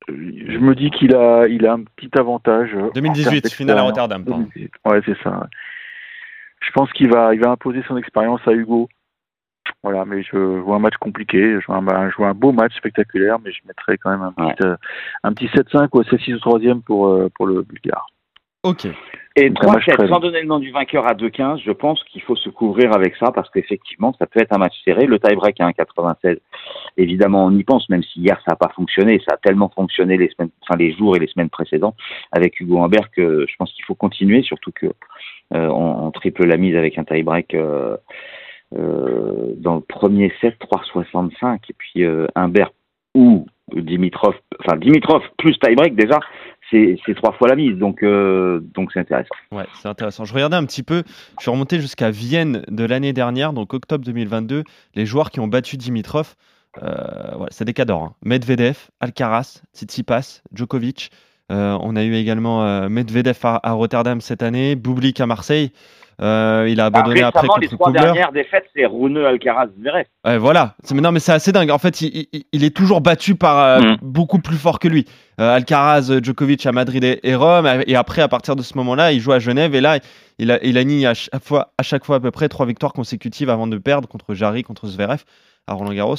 je 0.07 0.57
me 0.57 0.73
dis 0.73 0.89
qu'il 0.89 1.13
a, 1.13 1.45
il 1.47 1.65
a 1.65 1.73
un 1.73 1.83
petit 1.83 2.09
avantage. 2.17 2.73
euh, 2.73 2.87
en 2.87 2.91
2018, 2.91 3.41
termes 3.41 3.51
finale 3.53 3.77
à. 3.79 3.81
Rotterdam, 3.81 4.23
pardon. 4.23 4.43
2018. 4.55 4.71
Ouais, 4.85 5.01
c'est 5.05 5.17
ça. 5.21 5.47
Je 6.61 6.71
pense 6.71 6.91
qu'il 6.93 7.09
va, 7.11 7.33
il 7.33 7.41
va 7.41 7.49
imposer 7.51 7.83
son 7.87 7.97
expérience 7.97 8.41
à 8.47 8.51
Hugo. 8.51 8.87
Voilà, 9.83 10.03
mais 10.05 10.23
je 10.23 10.35
vois 10.37 10.77
un 10.77 10.79
match 10.79 10.95
compliqué, 10.99 11.59
je 11.59 11.65
vois 11.67 11.77
un, 11.77 12.09
je 12.09 12.15
vois 12.15 12.29
un 12.29 12.33
beau 12.33 12.51
match 12.51 12.75
spectaculaire, 12.75 13.37
mais 13.43 13.51
je 13.51 13.59
mettrai 13.67 13.97
quand 13.97 14.09
même 14.09 14.21
un 14.23 14.31
petit, 14.31 14.63
euh, 14.65 14.75
un 15.23 15.33
petit 15.33 15.47
7-5 15.47 15.87
ou 15.93 16.01
7-6 16.03 16.35
au 16.35 16.39
troisième 16.39 16.81
pour, 16.81 17.07
euh, 17.07 17.29
pour 17.35 17.47
le 17.47 17.61
Bulgare. 17.63 18.07
Ok. 18.63 18.87
Et 19.39 19.49
Donc, 19.49 19.63
un 19.63 19.71
match 19.73 19.87
3-7, 19.87 19.93
très 19.95 20.07
sans 20.07 20.19
donner 20.19 20.41
le 20.41 20.47
nom 20.47 20.59
du 20.59 20.71
vainqueur 20.71 21.07
à 21.07 21.13
2-15, 21.13 21.61
je 21.63 21.71
pense 21.71 22.03
qu'il 22.05 22.21
faut 22.21 22.35
se 22.35 22.49
couvrir 22.49 22.93
avec 22.93 23.15
ça 23.15 23.31
parce 23.31 23.49
qu'effectivement, 23.49 24.13
ça 24.19 24.25
peut 24.25 24.41
être 24.41 24.53
un 24.53 24.57
match 24.57 24.73
serré. 24.83 25.05
Le 25.05 25.17
tie-break 25.17 25.61
à 25.61 25.69
1,96, 25.69 26.39
évidemment, 26.97 27.45
on 27.45 27.51
y 27.51 27.63
pense, 27.63 27.87
même 27.89 28.03
si 28.03 28.19
hier 28.19 28.37
ça 28.45 28.51
n'a 28.51 28.55
pas 28.57 28.71
fonctionné. 28.75 29.21
Ça 29.27 29.35
a 29.35 29.37
tellement 29.37 29.69
fonctionné 29.69 30.17
les 30.17 30.29
semaines, 30.29 30.49
enfin 30.61 30.77
les 30.77 30.93
jours 30.93 31.15
et 31.15 31.19
les 31.19 31.27
semaines 31.27 31.49
précédentes 31.49 31.95
avec 32.33 32.59
Hugo 32.59 32.81
Humbert 32.81 33.11
que 33.11 33.45
je 33.47 33.55
pense 33.57 33.71
qu'il 33.71 33.85
faut 33.85 33.95
continuer, 33.95 34.41
surtout 34.43 34.71
que 34.73 34.87
euh, 34.87 35.67
on, 35.67 36.07
on 36.07 36.11
triple 36.11 36.45
la 36.45 36.57
mise 36.57 36.75
avec 36.75 36.97
un 36.97 37.05
tie-break 37.05 37.53
euh, 37.53 37.95
euh, 38.77 39.53
dans 39.55 39.75
le 39.75 39.81
premier 39.81 40.33
set 40.41 40.55
3,65 40.59 41.59
et 41.69 41.73
puis 41.77 42.03
Humbert 42.35 42.71
ou 43.15 43.47
Dimitrov, 43.75 44.33
enfin 44.65 44.77
Dimitrov 44.77 45.21
plus 45.37 45.57
tie-break 45.59 45.95
déjà, 45.95 46.19
c'est 46.71 46.97
trois 47.15 47.31
fois 47.33 47.47
la 47.47 47.55
mise, 47.55 47.77
donc 47.77 48.03
euh, 48.03 48.59
donc 48.75 48.91
c'est 48.93 48.99
intéressant. 48.99 49.33
Ouais, 49.51 49.65
c'est 49.81 49.87
intéressant. 49.87 50.25
Je 50.25 50.33
regardais 50.33 50.55
un 50.55 50.65
petit 50.65 50.83
peu, 50.83 51.03
je 51.37 51.41
suis 51.41 51.49
remonté 51.51 51.79
jusqu'à 51.79 52.11
Vienne 52.11 52.63
de 52.67 52.83
l'année 52.85 53.13
dernière, 53.13 53.53
donc 53.53 53.73
octobre 53.73 54.05
2022. 54.05 54.63
Les 54.95 55.05
joueurs 55.05 55.31
qui 55.31 55.39
ont 55.39 55.47
battu 55.47 55.77
Dimitrov, 55.77 56.35
euh, 56.83 57.45
c'est 57.49 57.65
des 57.65 57.73
cadors. 57.73 58.03
hein. 58.03 58.13
Medvedev, 58.23 58.77
Alcaraz, 58.99 59.61
Tsitsipas, 59.73 60.41
Djokovic. 60.53 61.09
Euh, 61.51 61.75
on 61.81 61.95
a 61.95 62.03
eu 62.03 62.13
également 62.13 62.87
Medvedev 62.89 63.39
à, 63.43 63.59
à 63.67 63.71
Rotterdam 63.71 64.21
cette 64.21 64.43
année, 64.43 64.75
Bublik 64.75 65.19
à 65.19 65.25
Marseille. 65.25 65.71
Euh, 66.21 66.67
il 66.69 66.81
a 66.81 66.85
abandonné 66.87 67.21
après 67.23 67.41
récemment, 67.41 67.57
les 67.61 67.67
contre 67.67 67.79
trois 67.79 67.91
Kugler. 67.93 68.03
dernières 68.05 68.31
défaites, 68.33 68.65
c'est 68.75 68.85
Runeux, 68.85 69.25
Alcaraz, 69.25 69.67
Zverev. 69.79 70.03
Ouais, 70.25 70.37
voilà. 70.37 70.75
Mais 70.91 70.99
Non, 71.01 71.11
mais 71.13 71.19
c'est 71.19 71.31
assez 71.31 71.51
dingue. 71.53 71.71
En 71.71 71.77
fait, 71.77 72.01
il, 72.01 72.27
il- 72.33 72.43
il 72.51 72.63
est 72.65 72.75
toujours 72.75 72.99
battu 73.01 73.35
par 73.35 73.57
euh, 73.59 73.79
Mm. 73.93 73.97
beaucoup 74.01 74.39
plus 74.39 74.57
fort 74.57 74.79
que 74.79 74.87
lui. 74.89 75.05
Euh, 75.39 75.55
Alcaraz, 75.55 76.09
euh, 76.11 76.19
Djokovic 76.21 76.65
à 76.65 76.71
Madrid 76.73 77.03
et, 77.03 77.19
et 77.23 77.35
Rome. 77.35 77.67
Et 77.87 77.95
après, 77.95 78.21
à 78.21 78.27
partir 78.27 78.55
de 78.57 78.61
ce 78.61 78.77
moment-là, 78.77 79.11
il 79.13 79.21
joue 79.21 79.31
à 79.31 79.39
Genève. 79.39 79.73
Et 79.75 79.81
là, 79.81 79.99
il 80.39 80.51
a, 80.51 80.61
il 80.63 80.77
a 80.77 80.83
mis 80.83 81.05
à 81.05 81.13
chaque, 81.13 81.41
fois, 81.43 81.71
à 81.77 81.83
chaque 81.83 82.03
fois 82.05 82.17
à 82.17 82.19
peu 82.19 82.31
près 82.31 82.49
trois 82.49 82.65
victoires 82.65 82.91
consécutives 82.93 83.49
avant 83.49 83.67
de 83.67 83.77
perdre 83.77 84.07
contre 84.09 84.33
Jarry, 84.33 84.63
contre 84.63 84.87
Zverev 84.87 85.23
à 85.67 85.73
Roland 85.73 85.93
Garros. 85.93 86.15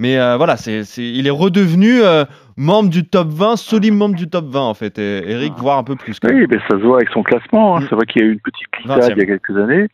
Mais 0.00 0.18
euh, 0.18 0.36
voilà, 0.36 0.56
c'est, 0.56 0.80
il 0.98 1.26
est 1.26 1.30
redevenu 1.30 2.02
euh, 2.02 2.24
membre 2.56 2.90
du 2.90 3.04
top 3.08 3.28
20, 3.28 3.56
solide 3.56 3.94
membre 3.94 4.16
du 4.16 4.28
top 4.28 4.46
20 4.46 4.60
en 4.60 4.74
fait. 4.74 4.98
Et, 4.98 5.30
Eric, 5.30 5.52
voire 5.56 5.78
un 5.78 5.84
peu 5.84 5.94
plus. 5.94 6.18
Oui, 6.24 6.46
mais 6.50 6.58
ça 6.68 6.70
se 6.78 6.82
voit 6.82 6.96
avec 6.96 7.10
son 7.10 7.22
classement. 7.22 7.76
hein. 7.76 7.80
Mm. 7.80 7.86
C'est 7.88 7.94
vrai 7.94 8.06
qu'il 8.06 8.22
y 8.22 8.24
a 8.24 8.28
eu 8.28 8.32
une 8.32 8.40
petite 8.40 8.66
glissade 8.72 9.02
20e. 9.02 9.12
il 9.12 9.18
y 9.18 9.22
a 9.22 9.26
quelques 9.26 9.56
années. 9.56 9.86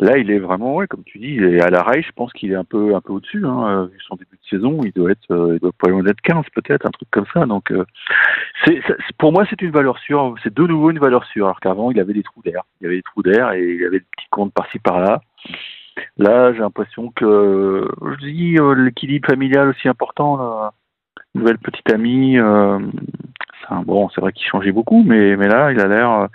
Là, 0.00 0.18
il 0.18 0.30
est 0.32 0.38
vraiment, 0.40 0.74
ouais, 0.76 0.88
comme 0.88 1.04
tu 1.04 1.18
dis, 1.18 1.34
il 1.36 1.44
est 1.44 1.60
à 1.60 1.70
la 1.70 1.82
rail. 1.82 2.02
Je 2.02 2.10
pense 2.16 2.32
qu'il 2.32 2.50
est 2.50 2.56
un 2.56 2.64
peu, 2.64 2.94
un 2.96 3.00
peu 3.00 3.12
au-dessus. 3.12 3.44
Hein. 3.46 3.66
Euh, 3.68 3.86
Vu 3.86 3.98
son 4.08 4.16
début 4.16 4.36
de 4.42 4.48
saison, 4.48 4.80
il 4.84 4.90
doit 4.92 5.10
être, 5.12 5.52
il 5.54 5.60
doit 5.60 5.70
pas 5.78 5.90
loin 5.90 6.02
d'être 6.02 6.20
15 6.22 6.44
peut-être, 6.54 6.86
un 6.86 6.90
truc 6.90 7.08
comme 7.12 7.26
ça. 7.32 7.44
Donc, 7.46 7.70
euh, 7.70 7.84
c'est- 8.64 8.80
pour 9.18 9.32
moi, 9.32 9.44
c'est 9.48 9.60
une 9.62 9.70
valeur 9.70 9.98
sûre. 9.98 10.34
C'est 10.42 10.52
de 10.54 10.62
nouveau 10.66 10.90
une 10.90 10.98
valeur 10.98 11.24
sûre. 11.26 11.46
Alors 11.46 11.60
qu'avant, 11.60 11.90
il 11.92 12.00
avait 12.00 12.14
des 12.14 12.22
trous 12.24 12.42
d'air. 12.44 12.62
Il 12.80 12.84
y 12.84 12.86
avait 12.86 12.96
des 12.96 13.02
trous 13.02 13.22
d'air 13.22 13.52
et 13.52 13.62
il 13.62 13.82
avait 13.84 13.98
des 14.00 14.06
petits 14.16 14.26
comptes 14.30 14.52
par-ci 14.52 14.78
par-là. 14.80 15.20
Là, 16.18 16.52
j'ai 16.52 16.60
l'impression 16.60 17.10
que, 17.14 17.88
je 18.02 18.26
dis, 18.26 18.56
euh, 18.58 18.74
l'équilibre 18.74 19.28
familial 19.28 19.68
aussi 19.68 19.88
important. 19.88 20.36
Là. 20.36 20.72
Nouvelle 21.34 21.58
petite 21.58 21.90
amie. 21.92 22.38
Euh, 22.38 22.78
c'est 23.60 23.74
un- 23.74 23.82
bon, 23.82 24.08
c'est 24.14 24.20
vrai 24.20 24.32
qu'il 24.32 24.46
changeait 24.46 24.72
beaucoup, 24.72 25.02
mais, 25.06 25.36
mais 25.36 25.48
là, 25.48 25.72
il 25.72 25.80
a 25.80 25.86
l'air, 25.86 26.10
euh, 26.10 26.26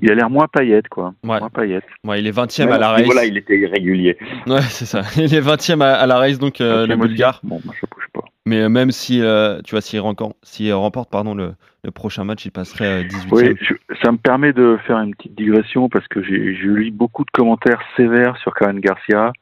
il 0.00 0.10
a 0.10 0.14
l'air 0.14 0.30
moins 0.30 0.46
paillette, 0.48 0.88
quoi. 0.88 1.14
Ouais. 1.24 1.38
Moins 1.40 1.48
paillette. 1.48 1.84
Ouais, 2.04 2.20
il 2.20 2.26
est 2.26 2.30
20e 2.30 2.66
Même 2.66 2.74
à 2.74 2.78
la 2.78 2.88
race. 2.90 3.00
niveau-là, 3.02 3.24
il 3.24 3.36
était 3.36 3.58
irrégulier. 3.58 4.16
Ouais, 4.46 4.60
c'est 4.62 4.84
ça. 4.84 5.00
Il 5.16 5.34
est 5.34 5.40
20e 5.40 5.80
à, 5.82 5.94
à 5.94 6.06
la 6.06 6.18
race, 6.18 6.38
donc 6.38 6.60
euh, 6.60 6.86
le. 6.86 6.96
Bulgare. 6.96 7.40
Bon, 7.42 7.60
bouge 7.64 7.80
pas. 8.11 8.11
Mais 8.44 8.62
euh, 8.62 8.68
même 8.68 8.90
si, 8.90 9.22
euh, 9.22 9.60
tu 9.62 9.72
vois, 9.72 9.80
s'il 9.80 10.00
remporte, 10.00 10.36
remporte 10.72 11.10
pardon, 11.10 11.34
le, 11.34 11.54
le 11.84 11.90
prochain 11.92 12.24
match, 12.24 12.44
il 12.44 12.50
passerait 12.50 13.02
euh, 13.02 13.02
18e. 13.04 13.28
Oui, 13.30 13.56
je- 13.60 13.94
ça 14.02 14.10
me 14.10 14.16
permet 14.18 14.52
de 14.52 14.78
faire 14.86 14.98
une 14.98 15.14
petite 15.14 15.34
digression 15.36 15.88
parce 15.88 16.06
que 16.08 16.22
j'ai 16.22 16.36
lu 16.38 16.90
beaucoup 16.90 17.24
de 17.24 17.30
commentaires 17.30 17.80
sévères 17.96 18.36
sur 18.38 18.52
Karen 18.54 18.80
Garcia. 18.80 19.32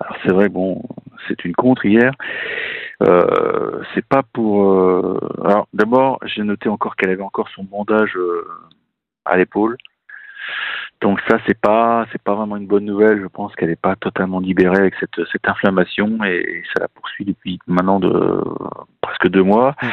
Alors 0.00 0.16
c'est 0.24 0.32
vrai, 0.32 0.48
bon, 0.48 0.82
c'est 1.28 1.44
une 1.44 1.54
contre 1.54 1.84
hier. 1.84 2.12
Euh, 3.02 3.82
c'est 3.94 4.04
pas 4.04 4.22
pour. 4.22 4.64
euh, 4.72 5.18
Alors 5.44 5.68
d'abord, 5.74 6.18
j'ai 6.24 6.42
noté 6.42 6.68
encore 6.70 6.96
qu'elle 6.96 7.10
avait 7.10 7.22
encore 7.22 7.48
son 7.54 7.64
bandage 7.64 8.16
euh, 8.16 8.46
à 9.26 9.36
l'épaule. 9.36 9.76
Donc 11.00 11.18
ça, 11.28 11.38
c'est 11.46 11.58
pas, 11.58 12.06
c'est 12.12 12.22
pas 12.22 12.34
vraiment 12.34 12.56
une 12.56 12.66
bonne 12.66 12.84
nouvelle. 12.84 13.20
Je 13.22 13.26
pense 13.26 13.54
qu'elle 13.54 13.70
n'est 13.70 13.76
pas 13.76 13.96
totalement 13.96 14.40
libérée 14.40 14.76
avec 14.76 14.94
cette, 15.00 15.24
cette 15.32 15.48
inflammation 15.48 16.22
et, 16.24 16.62
ça 16.74 16.82
la 16.82 16.88
poursuit 16.88 17.24
depuis 17.24 17.58
maintenant 17.66 18.00
de 18.00 18.42
presque 19.00 19.28
deux 19.28 19.42
mois. 19.42 19.74
Mm. 19.82 19.88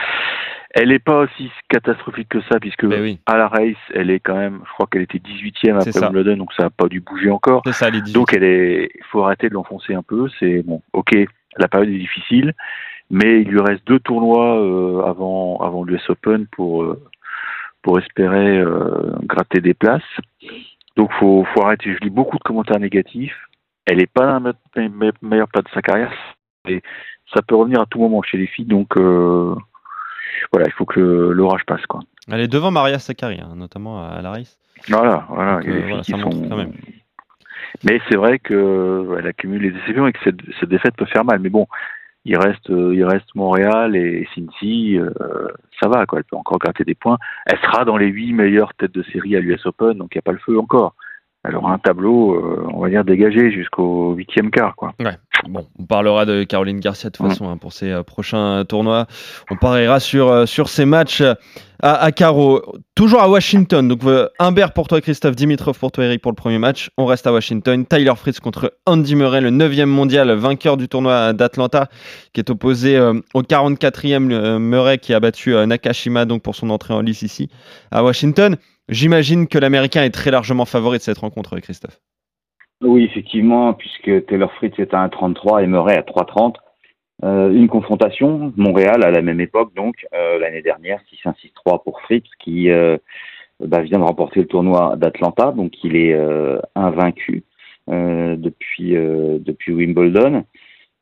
Elle 0.72 0.90
n'est 0.90 1.00
pas 1.00 1.22
aussi 1.22 1.50
catastrophique 1.70 2.30
que 2.30 2.42
ça 2.52 2.60
puisque 2.60 2.84
oui, 2.84 3.20
à 3.26 3.38
la 3.38 3.48
race, 3.48 3.76
elle 3.94 4.12
est 4.12 4.20
quand 4.20 4.36
même, 4.36 4.60
je 4.64 4.74
crois 4.74 4.86
qu'elle 4.92 5.02
était 5.02 5.18
18e 5.18 5.82
C'est 5.82 5.90
après. 5.90 6.08
Wimbledon, 6.08 6.38
donc 6.38 6.54
ça 6.54 6.64
n'a 6.64 6.70
pas 6.70 6.88
dû 6.88 7.00
bouger 7.00 7.32
encore. 7.32 7.62
c'est 7.66 7.72
ça, 7.72 7.90
les 7.90 8.02
18. 8.02 8.14
Donc 8.14 8.34
elle 8.34 8.44
est, 8.44 8.92
il 8.94 9.04
faut 9.06 9.24
arrêter 9.24 9.50
de 9.50 9.54
l'enfoncer 9.54 9.96
un 9.96 10.04
peu. 10.04 10.28
C'est 10.40 10.62
bon, 10.64 10.82
ok, 10.94 11.16
la 11.58 11.68
période 11.68 11.90
est 11.90 11.98
difficile, 11.98 12.54
mais 13.10 13.42
il 13.42 13.48
lui 13.48 13.62
reste 13.62 13.88
deux 13.88 14.00
tournois 14.00 14.62
euh, 14.62 15.02
avant 15.04 15.58
avant 15.62 15.84
l'US 15.84 16.02
Open 16.10 16.46
pour 16.48 16.84
euh, 16.84 17.02
pour 17.82 17.98
espérer 17.98 18.60
euh, 18.60 19.14
gratter 19.24 19.62
des 19.62 19.74
places. 19.74 20.04
Donc 20.98 21.12
faut 21.14 21.46
faut 21.54 21.62
arrêter. 21.64 21.94
Je 21.94 22.00
lis 22.04 22.10
beaucoup 22.10 22.38
de 22.38 22.44
commentaires 22.44 22.80
négatifs. 22.80 23.36
Elle 23.86 23.98
n'est 23.98 24.08
pas 24.08 24.26
dans 24.26 24.34
la 24.34 24.40
me- 24.82 24.90
me- 24.90 25.12
meilleure 25.22 25.48
place 25.48 25.64
de 25.64 25.70
sa 25.70 25.82
carrière 25.82 26.12
et 26.68 26.82
ça 27.34 27.42
peut 27.42 27.56
revenir 27.56 27.80
à 27.80 27.86
tout 27.86 28.00
moment 28.00 28.22
chez 28.22 28.38
les 28.38 28.48
filles. 28.48 28.66
Donc 28.66 28.98
euh, 28.98 29.56
voilà, 30.52 30.68
il 30.68 30.74
faut 30.74 30.86
que 30.86 31.00
le- 31.00 31.32
l'orage 31.34 31.64
passe 31.66 31.86
quoi. 31.86 32.02
Elle 32.30 32.42
est 32.42 32.48
devant 32.50 32.72
Maria 32.72 33.00
Sakkari, 33.00 33.40
hein, 33.40 33.54
notamment 33.56 34.04
à 34.04 34.22
la 34.22 34.32
race. 34.32 34.58
Voilà, 34.90 35.26
voilà. 35.30 35.56
Donc, 35.60 35.68
euh, 35.70 35.82
voilà, 35.88 36.04
ça 36.04 36.18
sont- 36.18 36.50
quand 36.50 36.58
même. 36.58 36.74
Mais 37.84 38.00
c'est 38.10 38.18
vrai 38.18 38.40
que 38.40 39.16
elle 39.20 39.28
accumule 39.28 39.62
les 39.62 39.72
déceptions 39.72 40.08
et 40.08 40.14
que 40.14 40.20
cette, 40.24 40.40
cette 40.60 40.70
défaite 40.70 40.96
peut 40.96 41.06
faire 41.06 41.24
mal. 41.26 41.40
Mais 41.40 41.50
bon, 41.50 41.68
il 42.28 42.38
reste, 42.38 42.70
euh, 42.70 42.94
il 42.94 43.06
reste 43.06 43.34
Montréal 43.36 43.96
et 43.96 44.28
Cincy, 44.36 44.98
euh, 45.00 45.48
ça 45.82 45.88
va 45.88 46.06
quoi. 46.06 46.20
Elle 46.20 46.26
peut 46.26 46.36
encore 46.36 46.60
gratter 46.60 46.84
des 46.84 46.94
points. 46.94 47.18
Elle 47.46 47.58
sera 47.60 47.86
dans 47.86 47.96
les 47.96 48.08
huit 48.08 48.34
meilleures 48.34 48.74
têtes 48.74 48.92
de 48.92 49.04
série 49.04 49.38
à 49.38 49.40
l'US 49.40 49.66
Open, 49.66 49.98
donc 49.98 50.10
il 50.14 50.18
n'y 50.18 50.20
a 50.20 50.24
pas 50.24 50.34
le 50.34 50.40
feu 50.40 50.60
encore. 50.60 50.94
Elle 51.48 51.56
aura 51.56 51.74
un 51.74 51.78
tableau, 51.78 52.34
euh, 52.36 52.68
on 52.74 52.82
va 52.82 52.90
dire, 52.90 53.04
dégagé 53.06 53.52
jusqu'au 53.52 54.14
huitième 54.14 54.52
quart. 54.52 54.76
Quoi. 54.76 54.94
Bon, 55.48 55.66
on 55.80 55.86
parlera 55.86 56.26
de 56.26 56.44
Caroline 56.44 56.80
Garcia 56.80 57.10
de 57.10 57.16
toute 57.16 57.24
Ouais. 57.26 57.30
façon 57.32 57.50
hein, 57.50 57.58
pour 57.58 57.72
ses 57.74 57.92
euh, 57.92 58.04
prochains 58.04 58.66
tournois. 58.68 59.06
On 59.52 59.56
pariera 59.56 60.00
sur, 60.00 60.30
euh, 60.32 60.46
sur 60.46 60.68
ces 60.68 60.86
matchs 60.86 61.22
à, 61.22 61.94
à 62.04 62.12
carreau. 62.12 62.62
Toujours 62.96 63.22
à 63.22 63.30
Washington. 63.30 63.88
Donc, 63.88 64.04
euh, 64.06 64.28
Humbert 64.40 64.74
pour 64.74 64.88
toi, 64.88 65.00
Christophe. 65.00 65.36
Dimitrov 65.36 65.78
pour 65.78 65.92
toi, 65.92 66.06
Eric, 66.06 66.22
pour 66.22 66.32
le 66.32 66.36
premier 66.36 66.58
match. 66.58 66.90
On 66.98 67.06
reste 67.06 67.28
à 67.28 67.32
Washington. 67.34 67.86
Tyler 67.86 68.14
Fritz 68.16 68.40
contre 68.40 68.74
Andy 68.88 69.16
Murray, 69.16 69.42
le 69.42 69.52
9e 69.52 69.86
mondial, 69.86 70.32
vainqueur 70.32 70.76
du 70.76 70.88
tournoi 70.90 71.34
d'Atlanta, 71.34 71.88
qui 72.34 72.40
est 72.42 72.50
opposé 72.50 72.98
euh, 72.98 73.14
au 73.36 73.44
44e 73.44 74.32
euh, 74.32 74.60
Murray 74.60 74.98
qui 74.98 75.14
a 75.14 75.20
battu 75.20 75.54
euh, 75.56 75.66
Nakashima 75.68 76.26
donc 76.26 76.42
pour 76.42 76.56
son 76.56 76.72
entrée 76.72 76.94
en 76.96 77.02
lice 77.02 77.22
ici 77.22 77.50
à 77.92 78.04
Washington. 78.04 78.58
J'imagine 78.90 79.48
que 79.48 79.58
l'Américain 79.58 80.04
est 80.04 80.12
très 80.12 80.32
largement 80.32 80.66
favori 80.66 80.98
de 80.98 81.04
cette 81.04 81.18
rencontre, 81.18 81.60
Christophe. 81.60 82.00
Oui, 82.82 83.04
effectivement, 83.04 83.74
puisque 83.74 84.26
Taylor 84.28 84.54
Fritz 84.54 84.74
est 84.78 84.94
à 84.94 85.08
1,33 85.08 85.64
et 85.64 85.68
Murray 85.68 85.98
à 85.98 86.02
3,30. 86.02 86.56
Euh, 87.24 87.52
une 87.52 87.68
confrontation, 87.68 88.54
Montréal 88.56 89.04
à 89.04 89.10
la 89.10 89.24
même 89.24 89.42
époque, 89.42 89.74
donc 89.76 90.06
euh, 90.14 90.38
l'année 90.38 90.62
dernière, 90.62 91.02
6-1-6-3 91.26 91.84
pour 91.84 92.00
Fritz, 92.02 92.26
qui 92.40 92.70
euh, 92.70 92.98
bah, 93.60 93.82
vient 93.82 93.98
de 93.98 94.04
remporter 94.04 94.42
le 94.42 94.48
tournoi 94.48 94.96
d'Atlanta, 94.98 95.52
donc 95.52 95.84
il 95.84 95.96
est 95.96 96.16
invaincu 96.76 97.44
depuis, 97.88 98.92
depuis 98.94 99.74
Wimbledon. 99.74 100.46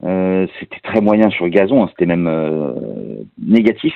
C'était 0.01 0.79
très 0.81 1.01
moyen 1.01 1.29
sur 1.31 1.45
le 1.45 1.51
gazon, 1.51 1.83
hein, 1.83 1.89
c'était 1.89 2.05
même 2.05 2.29
négatif, 3.37 3.93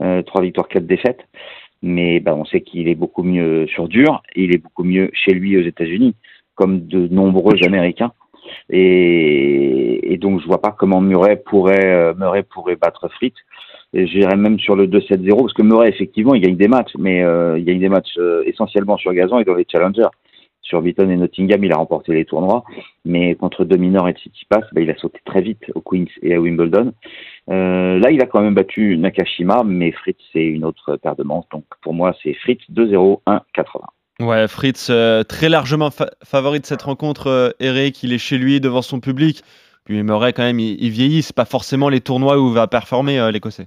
euh, 0.00 0.22
trois 0.22 0.42
victoires, 0.42 0.68
quatre 0.68 0.86
défaites. 0.86 1.20
Mais 1.86 2.18
bah, 2.18 2.34
on 2.34 2.46
sait 2.46 2.62
qu'il 2.62 2.88
est 2.88 2.94
beaucoup 2.94 3.22
mieux 3.22 3.66
sur 3.66 3.88
dur, 3.88 4.22
il 4.34 4.54
est 4.54 4.58
beaucoup 4.58 4.84
mieux 4.84 5.10
chez 5.12 5.34
lui 5.34 5.58
aux 5.58 5.62
États-Unis, 5.62 6.14
comme 6.54 6.86
de 6.86 7.08
nombreux 7.08 7.62
Américains. 7.62 8.12
Et, 8.70 10.16
donc 10.20 10.40
je 10.40 10.46
vois 10.46 10.62
pas 10.62 10.72
comment 10.72 11.02
Murray 11.02 11.36
pourrait 11.36 11.84
euh, 11.84 12.14
Murray 12.14 12.42
pourrait 12.42 12.76
battre 12.76 13.08
Fritz. 13.08 13.34
J'irais 13.92 14.36
même 14.36 14.58
sur 14.58 14.74
le 14.74 14.86
2-7-0 14.86 15.36
parce 15.36 15.52
que 15.52 15.62
Murray 15.62 15.90
effectivement 15.90 16.34
il 16.34 16.40
gagne 16.40 16.56
des 16.56 16.68
matchs, 16.68 16.92
mais 16.98 17.22
euh, 17.22 17.58
il 17.58 17.64
gagne 17.66 17.80
des 17.80 17.90
matchs 17.90 18.16
euh, 18.16 18.42
essentiellement 18.46 18.96
sur 18.96 19.12
gazon 19.12 19.38
et 19.38 19.44
dans 19.44 19.54
les 19.54 19.66
challengers. 19.70 20.08
Sur 20.64 20.80
Beaton 20.82 21.10
et 21.10 21.16
Nottingham, 21.16 21.62
il 21.62 21.72
a 21.72 21.76
remporté 21.76 22.12
les 22.14 22.24
tournois, 22.24 22.64
mais 23.04 23.34
contre 23.34 23.64
Dominor 23.64 24.08
et 24.08 24.14
Tsitsipas, 24.14 24.62
bah, 24.72 24.80
il 24.80 24.90
a 24.90 24.96
sauté 24.96 25.20
très 25.24 25.42
vite 25.42 25.62
au 25.74 25.80
Queens 25.82 26.06
et 26.22 26.34
à 26.34 26.40
Wimbledon. 26.40 26.92
Euh, 27.50 27.98
là, 27.98 28.10
il 28.10 28.20
a 28.22 28.26
quand 28.26 28.40
même 28.40 28.54
battu 28.54 28.96
Nakashima, 28.96 29.62
mais 29.64 29.92
Fritz 29.92 30.16
c'est 30.32 30.44
une 30.44 30.64
autre 30.64 30.96
paire 30.96 31.16
de 31.16 31.22
manches. 31.22 31.44
Donc 31.52 31.64
pour 31.82 31.92
moi, 31.92 32.14
c'est 32.22 32.32
Fritz 32.34 32.60
2-0 32.72 33.20
1-80. 33.26 33.40
Ouais, 34.20 34.48
Fritz, 34.48 34.88
euh, 34.90 35.22
très 35.22 35.48
largement 35.48 35.90
fa- 35.90 36.10
favori 36.24 36.60
de 36.60 36.66
cette 36.66 36.82
rencontre, 36.82 37.26
euh, 37.26 37.50
Eric, 37.60 38.02
il 38.02 38.12
est 38.12 38.18
chez 38.18 38.38
lui 38.38 38.60
devant 38.60 38.80
son 38.82 39.00
public. 39.00 39.42
Puis 39.84 40.02
Murray, 40.02 40.32
quand 40.32 40.44
même, 40.44 40.60
il, 40.60 40.82
il 40.82 40.90
vieillit. 40.90 41.20
C'est 41.22 41.36
pas 41.36 41.44
forcément 41.44 41.90
les 41.90 42.00
tournois 42.00 42.38
où 42.38 42.48
va 42.48 42.66
performer 42.68 43.18
euh, 43.20 43.30
l'Écossais. 43.30 43.66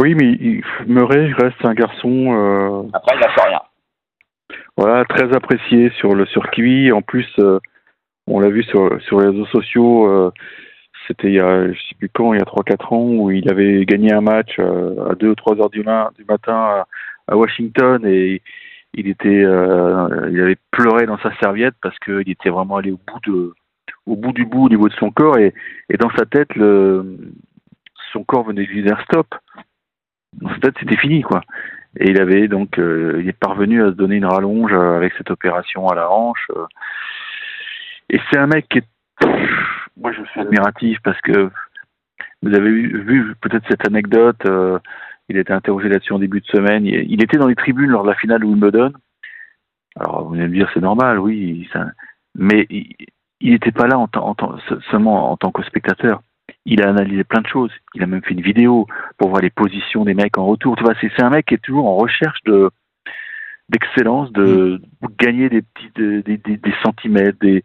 Oui, 0.00 0.14
mais 0.14 0.26
il- 0.40 0.62
Murray 0.86 1.32
reste 1.32 1.64
un 1.64 1.74
garçon 1.74 2.32
euh, 2.32 2.82
Après, 2.92 3.16
il 3.16 3.24
a 3.24 3.30
fait 3.30 3.48
rien. 3.48 3.57
Voilà, 4.78 5.04
très 5.06 5.34
apprécié 5.34 5.90
sur 5.98 6.14
le 6.14 6.24
circuit. 6.26 6.92
En 6.92 7.02
plus, 7.02 7.26
euh, 7.40 7.58
on 8.28 8.38
l'a 8.38 8.48
vu 8.48 8.62
sur, 8.62 9.02
sur 9.02 9.20
les 9.20 9.26
réseaux 9.26 9.46
sociaux, 9.46 10.08
euh, 10.08 10.30
c'était 11.08 11.28
il 11.28 11.34
y 11.34 11.40
a, 11.40 11.72
je 11.72 11.78
sais 11.80 11.96
plus 11.98 12.08
quand, 12.08 12.32
il 12.32 12.38
y 12.38 12.42
a 12.42 12.44
3-4 12.44 12.94
ans, 12.94 13.02
où 13.02 13.30
il 13.32 13.50
avait 13.50 13.84
gagné 13.86 14.12
un 14.12 14.20
match 14.20 14.54
euh, 14.60 15.10
à 15.10 15.16
2 15.16 15.30
ou 15.30 15.34
3 15.34 15.60
heures 15.60 15.70
du, 15.70 15.80
du 15.80 16.24
matin 16.28 16.84
à, 17.26 17.36
Washington 17.36 18.06
et 18.06 18.40
il 18.94 19.08
était, 19.08 19.42
il 19.42 20.40
avait 20.40 20.56
pleuré 20.70 21.04
dans 21.04 21.18
sa 21.18 21.36
serviette 21.40 21.74
parce 21.82 21.98
qu'il 21.98 22.30
était 22.30 22.48
vraiment 22.48 22.76
allé 22.76 22.90
au 22.90 23.00
bout 23.06 23.20
de, 23.26 23.52
au 24.06 24.16
bout 24.16 24.32
du 24.32 24.46
bout 24.46 24.64
au 24.64 24.68
niveau 24.70 24.88
de 24.88 24.94
son 24.94 25.10
corps 25.10 25.36
et, 25.36 25.52
et 25.90 25.98
dans 25.98 26.08
sa 26.16 26.24
tête, 26.24 26.54
le, 26.54 27.18
son 28.12 28.24
corps 28.24 28.44
venait 28.44 28.64
de 28.64 28.68
lui 28.68 28.82
dire 28.82 28.98
stop. 29.02 29.26
Dans 30.40 30.48
sa 30.50 30.58
tête, 30.60 30.74
c'était 30.80 30.96
fini, 30.96 31.20
quoi. 31.20 31.42
Et 32.00 32.10
il 32.10 32.20
avait 32.20 32.46
donc, 32.46 32.78
euh, 32.78 33.18
il 33.20 33.28
est 33.28 33.38
parvenu 33.38 33.82
à 33.82 33.86
se 33.86 33.96
donner 33.96 34.16
une 34.16 34.24
rallonge 34.24 34.72
euh, 34.72 34.96
avec 34.96 35.12
cette 35.18 35.30
opération 35.32 35.88
à 35.88 35.96
la 35.96 36.10
hanche. 36.10 36.46
euh. 36.56 36.66
Et 38.08 38.20
c'est 38.30 38.38
un 38.38 38.46
mec 38.46 38.68
qui 38.68 38.78
est, 38.78 38.88
moi 39.96 40.12
je 40.12 40.22
suis 40.30 40.40
admiratif 40.40 40.98
parce 41.02 41.20
que 41.20 41.50
vous 42.42 42.54
avez 42.54 42.70
vu, 42.70 43.34
peut-être 43.40 43.66
cette 43.68 43.86
anecdote. 43.86 44.46
euh, 44.46 44.78
il 45.28 45.36
été 45.36 45.52
interrogé 45.52 45.88
là-dessus 45.88 46.12
en 46.14 46.20
début 46.20 46.40
de 46.40 46.46
semaine. 46.46 46.86
Il, 46.86 47.12
il 47.12 47.22
était 47.22 47.36
dans 47.36 47.48
les 47.48 47.56
tribunes 47.56 47.90
lors 47.90 48.04
de 48.04 48.08
la 48.08 48.14
finale 48.14 48.40
de 48.40 48.46
Wimbledon. 48.46 48.92
Alors 49.98 50.28
vous 50.28 50.34
allez 50.34 50.48
me 50.48 50.54
dire 50.54 50.70
c'est 50.72 50.80
normal, 50.80 51.18
oui, 51.18 51.68
mais 52.36 52.66
il 52.70 53.50
n'était 53.52 53.72
pas 53.72 53.88
là 53.88 53.98
en 53.98 54.08
en 54.14 54.36
seulement 54.90 55.32
en 55.32 55.36
tant 55.36 55.50
que 55.50 55.64
spectateur. 55.64 56.22
Il 56.70 56.82
a 56.82 56.88
analysé 56.90 57.24
plein 57.24 57.40
de 57.40 57.46
choses. 57.46 57.72
Il 57.94 58.02
a 58.02 58.06
même 58.06 58.22
fait 58.22 58.34
une 58.34 58.42
vidéo 58.42 58.86
pour 59.16 59.30
voir 59.30 59.40
les 59.42 59.50
positions 59.50 60.04
des 60.04 60.14
mecs 60.14 60.36
en 60.38 60.46
retour. 60.46 60.76
Tu 60.76 60.84
vois, 60.84 60.94
c'est 61.00 61.22
un 61.22 61.30
mec 61.30 61.46
qui 61.46 61.54
est 61.54 61.58
toujours 61.68 61.86
en 61.88 61.96
recherche 61.96 62.38
de 62.44 62.70
d'excellence, 63.68 64.32
de, 64.32 64.80
de 65.02 65.08
gagner 65.18 65.48
des 65.50 65.62
petits 65.62 65.90
des, 65.94 66.22
des, 66.22 66.36
des- 66.38 66.56
des 66.56 66.74
centimètres, 66.82 67.38
des, 67.40 67.62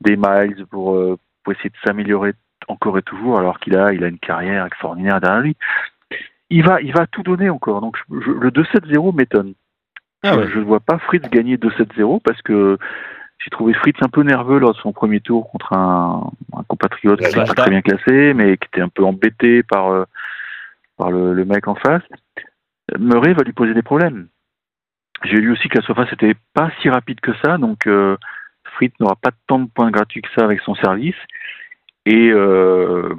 des 0.00 0.16
miles 0.16 0.66
pour, 0.70 0.94
euh, 0.96 1.16
pour 1.42 1.52
essayer 1.52 1.70
de 1.70 1.76
s'améliorer 1.84 2.32
encore 2.66 2.98
et 2.98 3.02
toujours, 3.02 3.38
alors 3.38 3.60
qu'il 3.60 3.76
a 3.76 3.92
il 3.92 4.02
a 4.02 4.08
une 4.08 4.18
carrière 4.18 4.66
extraordinaire 4.66 5.20
derrière 5.20 5.42
lui. 5.42 5.56
Il 6.50 6.64
va 6.64 6.80
il 6.80 6.92
va 6.92 7.06
tout 7.06 7.22
donner 7.22 7.50
encore. 7.50 7.80
Donc 7.80 7.96
je- 8.10 8.20
je- 8.20 8.30
le 8.32 8.50
2-7-0 8.50 9.12
m'étonne. 9.14 9.54
Ah 10.24 10.36
ouais. 10.36 10.48
Je 10.52 10.58
ne 10.58 10.64
vois 10.64 10.80
pas 10.80 10.98
Fritz 10.98 11.28
gagner 11.30 11.56
2-7-0 11.56 12.20
parce 12.24 12.40
que 12.42 12.78
j'ai 13.44 13.50
trouvé 13.50 13.74
Fritz 13.74 13.98
un 14.00 14.08
peu 14.08 14.22
nerveux 14.22 14.58
lors 14.58 14.72
de 14.72 14.78
son 14.78 14.92
premier 14.94 15.20
tour 15.20 15.50
contre 15.50 15.74
un, 15.74 16.30
un 16.56 16.62
compatriote 16.66 17.18
qui 17.20 17.26
n'était 17.26 17.36
pas 17.44 17.54
très 17.54 17.70
bien 17.70 17.82
classé, 17.82 18.32
mais 18.32 18.56
qui 18.56 18.68
était 18.72 18.80
un 18.80 18.88
peu 18.88 19.04
embêté 19.04 19.62
par, 19.62 19.88
euh, 19.90 20.04
par 20.96 21.10
le, 21.10 21.34
le 21.34 21.44
mec 21.44 21.68
en 21.68 21.74
face. 21.74 22.02
Murray 22.98 23.34
va 23.34 23.42
lui 23.42 23.52
poser 23.52 23.74
des 23.74 23.82
problèmes. 23.82 24.28
J'ai 25.24 25.36
lu 25.36 25.52
aussi 25.52 25.68
que 25.68 25.76
la 25.78 25.84
surface 25.84 26.10
n'était 26.12 26.34
pas 26.54 26.70
si 26.80 26.88
rapide 26.88 27.20
que 27.20 27.32
ça, 27.44 27.58
donc 27.58 27.86
euh, 27.86 28.16
Fritz 28.76 28.94
n'aura 28.98 29.16
pas 29.16 29.30
tant 29.46 29.58
de 29.58 29.68
points 29.68 29.90
gratuits 29.90 30.22
que 30.22 30.28
ça 30.36 30.44
avec 30.44 30.60
son 30.60 30.74
service. 30.76 31.14
Et, 32.06 32.30
euh, 32.30 33.14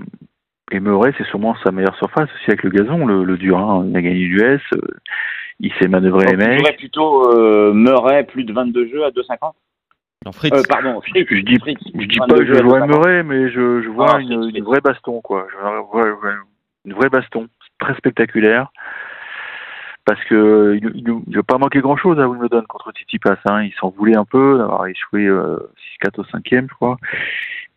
et 0.72 0.80
Murray, 0.80 1.14
c'est 1.18 1.26
sûrement 1.28 1.56
sa 1.64 1.72
meilleure 1.72 1.96
surface 1.98 2.30
aussi 2.34 2.46
avec 2.48 2.64
le 2.64 2.70
gazon, 2.72 3.06
le, 3.06 3.24
le 3.24 3.38
dur. 3.38 3.58
hein. 3.60 3.86
Il 3.88 3.96
a 3.96 4.02
gagné 4.02 4.20
l'US, 4.26 4.62
euh, 4.74 4.82
il 5.60 5.72
sait 5.80 5.88
manœuvrer 5.88 6.26
les 6.26 6.32
Je 6.34 6.64
mecs. 6.64 6.78
plutôt 6.78 7.32
euh, 7.32 7.74
Murray 7.74 8.24
plus 8.26 8.44
de 8.44 8.54
22 8.54 8.88
jeux 8.90 9.04
à 9.06 9.10
2,50. 9.12 9.54
Non, 10.26 10.32
Fritz. 10.32 10.54
Euh, 10.54 10.62
pardon, 10.68 11.00
Fritz. 11.02 11.28
Je 11.30 11.42
dis- 11.42 11.60
Fritz, 11.60 11.80
Je 11.94 12.06
dis 12.08 12.18
22 12.20 12.36
pas 12.36 12.40
que 12.42 12.46
je 12.48 12.54
2,50. 12.54 12.88
Murray, 12.88 13.24
mais 13.24 13.50
je, 13.52 13.82
je 13.82 13.90
vois 13.90 14.16
Ah, 14.16 14.20
une, 14.20 14.64
vraie 14.64 14.82
baston, 14.82 15.22
quoi. 15.22 15.48
Je 15.52 15.58
vois- 15.58 16.12
une 16.86 16.94
vraie 16.94 17.10
baston, 17.10 17.48
très 17.80 17.94
spectaculaire. 17.96 18.70
Parce 20.06 20.24
que 20.26 20.78
il, 20.82 20.92
il, 20.96 21.14
il 21.28 21.38
a 21.40 21.44
pas 21.44 21.58
manqué 21.58 21.80
grand 21.82 21.98
chose 21.98 22.20
à 22.20 22.28
Wimbledon 22.30 22.64
contre 22.68 22.92
Tsitsipas. 22.92 23.38
Hein. 23.46 23.64
Il 23.64 23.74
s'en 23.74 23.90
voulait 23.90 24.16
un 24.18 24.26
peu 24.26 24.58
d'avoir 24.60 24.86
échoué 24.88 25.26
euh, 25.26 25.58
6-4 26.04 26.20
au 26.22 26.24
cinquième, 26.26 26.68
je 26.70 26.76
crois. 26.76 26.98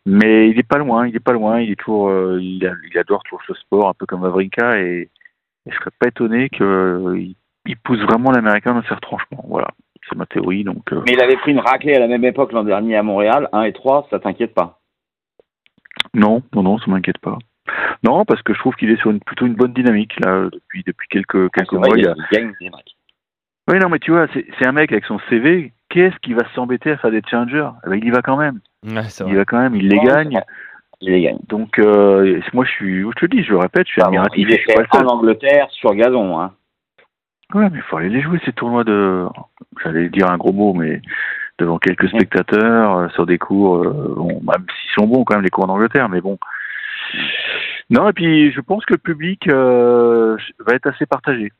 Mais 0.05 0.49
il 0.49 0.57
est 0.59 0.67
pas 0.67 0.77
loin, 0.77 1.07
il 1.07 1.15
est 1.15 1.19
pas 1.19 1.33
loin. 1.33 1.59
Il 1.59 1.71
est 1.71 1.75
toujours, 1.75 2.09
euh, 2.09 2.39
il, 2.41 2.65
a- 2.67 2.73
il 2.91 2.97
adore 2.99 3.23
toujours 3.23 3.41
ce 3.47 3.53
sport, 3.55 3.89
un 3.89 3.93
peu 3.93 4.05
comme 4.05 4.21
Wawrinka, 4.21 4.79
et, 4.79 5.09
et 5.65 5.71
je 5.71 5.75
serais 5.75 5.89
pas 5.99 6.07
étonné 6.07 6.49
qu'il 6.49 7.35
il 7.65 7.77
pousse 7.77 7.99
vraiment 8.01 8.31
l'américain 8.31 8.73
dans 8.75 8.83
ses 8.83 8.93
retranchements. 8.93 9.43
Voilà, 9.47 9.67
c'est 10.09 10.17
ma 10.17 10.25
théorie. 10.25 10.63
Donc, 10.63 10.91
euh, 10.91 11.01
Mais 11.05 11.13
il 11.13 11.21
avait 11.23 11.37
pris 11.37 11.51
une 11.51 11.59
raclée 11.59 11.95
à 11.95 11.99
la 11.99 12.07
même 12.07 12.23
époque 12.25 12.51
l'an 12.51 12.63
dernier 12.63 12.95
à 12.97 13.03
Montréal, 13.03 13.47
1 13.53 13.63
et 13.63 13.73
3, 13.73 14.07
ça 14.09 14.19
t'inquiète 14.19 14.53
pas? 14.53 14.79
Non, 16.13 16.41
non, 16.55 16.63
non, 16.63 16.77
ça 16.79 16.85
m'inquiète 16.89 17.17
pas. 17.19 17.37
Non, 18.03 18.25
parce 18.25 18.41
que 18.41 18.53
je 18.53 18.59
trouve 18.59 18.75
qu'il 18.75 18.89
est 18.89 18.97
sur 18.99 19.11
une, 19.11 19.19
plutôt 19.19 19.45
une 19.45 19.53
bonne 19.53 19.73
dynamique 19.73 20.13
là 20.23 20.45
depuis 20.51 20.83
depuis 20.85 21.07
quelques 21.09 21.51
quelques 21.51 21.69
C'est 21.69 21.75
vrai, 21.77 21.89
mois. 21.89 21.97
il, 21.97 22.01
il 22.03 22.07
a- 22.07 22.15
il 22.31 22.37
gagne 22.37 22.53
des 22.59 22.69
matchs. 22.69 22.91
Oui, 23.69 23.77
non, 23.77 23.89
mais 23.89 23.99
tu 23.99 24.11
vois, 24.11 24.27
c'est 24.33 24.45
c'est 24.57 24.65
un 24.65 24.71
mec 24.71 24.91
avec 24.91 25.05
son 25.05 25.19
CV. 25.29 25.71
Qu'est-ce 25.89 26.17
qui 26.19 26.33
va 26.33 26.43
s'embêter 26.55 26.91
à 26.91 26.97
faire 26.97 27.11
des 27.11 27.21
challengers? 27.29 27.69
Eh 27.85 27.89
ben, 27.89 27.97
Il 27.97 28.05
y 28.05 28.09
va 28.09 28.21
quand 28.21 28.37
même. 28.37 28.59
Ouais, 28.85 29.01
Il 29.27 29.35
va 29.35 29.45
quand 29.45 29.59
même. 29.59 29.75
Il 29.75 29.87
les 29.89 29.99
gagne. 29.99 30.39
Il 31.01 31.11
les 31.11 31.21
gagne. 31.21 31.37
Donc 31.47 31.77
euh, 31.77 32.39
moi, 32.53 32.65
je 32.65 32.71
suis. 32.71 33.01
Je 33.01 33.07
te 33.09 33.25
le 33.25 33.27
dis, 33.27 33.43
je 33.43 33.51
le 33.51 33.57
répète, 33.59 33.85
je 33.87 33.91
suis 33.93 34.01
admiratif. 34.01 34.47
il 34.47 34.51
est 34.53 34.57
je 34.57 34.71
suis 34.71 34.87
pas 34.89 35.03
en 35.03 35.07
Angleterre 35.07 35.67
sur 35.71 35.93
gazon. 35.93 36.39
Hein. 36.39 36.53
Ouais, 37.53 37.69
mais 37.69 37.77
il 37.79 37.83
faut 37.83 37.97
aller 37.97 38.09
les 38.09 38.21
jouer 38.21 38.39
ces 38.45 38.53
tournois 38.53 38.83
de. 38.83 39.25
J'allais 39.83 40.09
dire 40.09 40.29
un 40.29 40.37
gros 40.37 40.53
mot, 40.53 40.73
mais 40.73 41.01
devant 41.57 41.79
quelques 41.79 42.07
spectateurs 42.09 42.97
euh, 42.97 43.09
sur 43.09 43.25
des 43.25 43.37
cours. 43.37 43.77
euh, 43.83 44.13
bon, 44.15 44.39
même 44.41 44.65
s'ils 44.81 44.91
sont 45.01 45.07
bons 45.07 45.23
quand 45.23 45.35
même 45.35 45.43
les 45.43 45.49
cours 45.49 45.65
en 45.65 45.73
Angleterre, 45.73 46.09
mais 46.09 46.21
bon. 46.21 46.37
Non, 47.89 48.07
et 48.09 48.13
puis 48.13 48.51
je 48.51 48.61
pense 48.61 48.85
que 48.85 48.93
le 48.93 48.99
public 48.99 49.47
euh, 49.47 50.37
va 50.59 50.75
être 50.75 50.87
assez 50.87 51.05
partagé. 51.07 51.51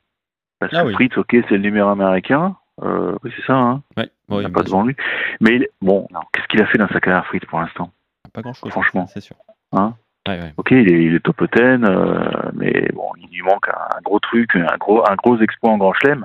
Parce 0.60 0.72
Ah 0.76 0.82
que 0.82 0.88
oui. 0.88 0.94
Fritz, 0.94 1.16
ok, 1.18 1.30
c'est 1.32 1.50
le 1.50 1.58
numéro 1.58 1.88
américain. 1.88 2.56
Oui, 2.82 3.30
c'est 3.36 3.44
ça, 3.46 3.54
hein. 3.56 3.82
Ouais, 3.98 4.08
Il 4.30 4.34
ouais, 4.36 4.48
pas 4.48 4.62
devant 4.62 4.84
lui. 4.84 4.94
Mais 5.40 5.56
il- 5.56 5.68
bon, 5.82 6.06
qu'est-ce 6.32 6.46
qu'il 6.48 6.62
a 6.62 6.66
fait 6.66 6.78
dans 6.78 6.88
sa 6.88 7.00
carrière, 7.00 7.26
Fritz, 7.26 7.44
pour 7.46 7.60
l'instant? 7.60 7.90
Pas 8.32 8.40
grand 8.42 8.54
chose. 8.54 8.70
Franchement. 8.70 9.06
c'est 9.08 9.20
sûr. 9.20 9.36
Hein? 9.72 9.94
Ouais, 10.30 10.40
ouais. 10.40 10.52
Ok, 10.56 10.70
il 10.70 10.92
est, 10.92 11.04
il 11.04 11.14
est 11.14 11.20
top 11.20 11.42
10, 11.54 11.60
euh, 11.62 12.30
mais 12.54 12.88
bon, 12.94 13.08
il 13.18 13.28
lui 13.34 13.42
manque 13.42 13.68
un, 13.68 13.96
un 13.96 14.00
gros 14.02 14.18
truc, 14.20 14.54
un 14.56 14.76
gros, 14.78 15.02
un 15.08 15.14
gros 15.16 15.38
exploit 15.40 15.70
en 15.70 15.78
grand 15.78 15.92
chelem. 15.94 16.24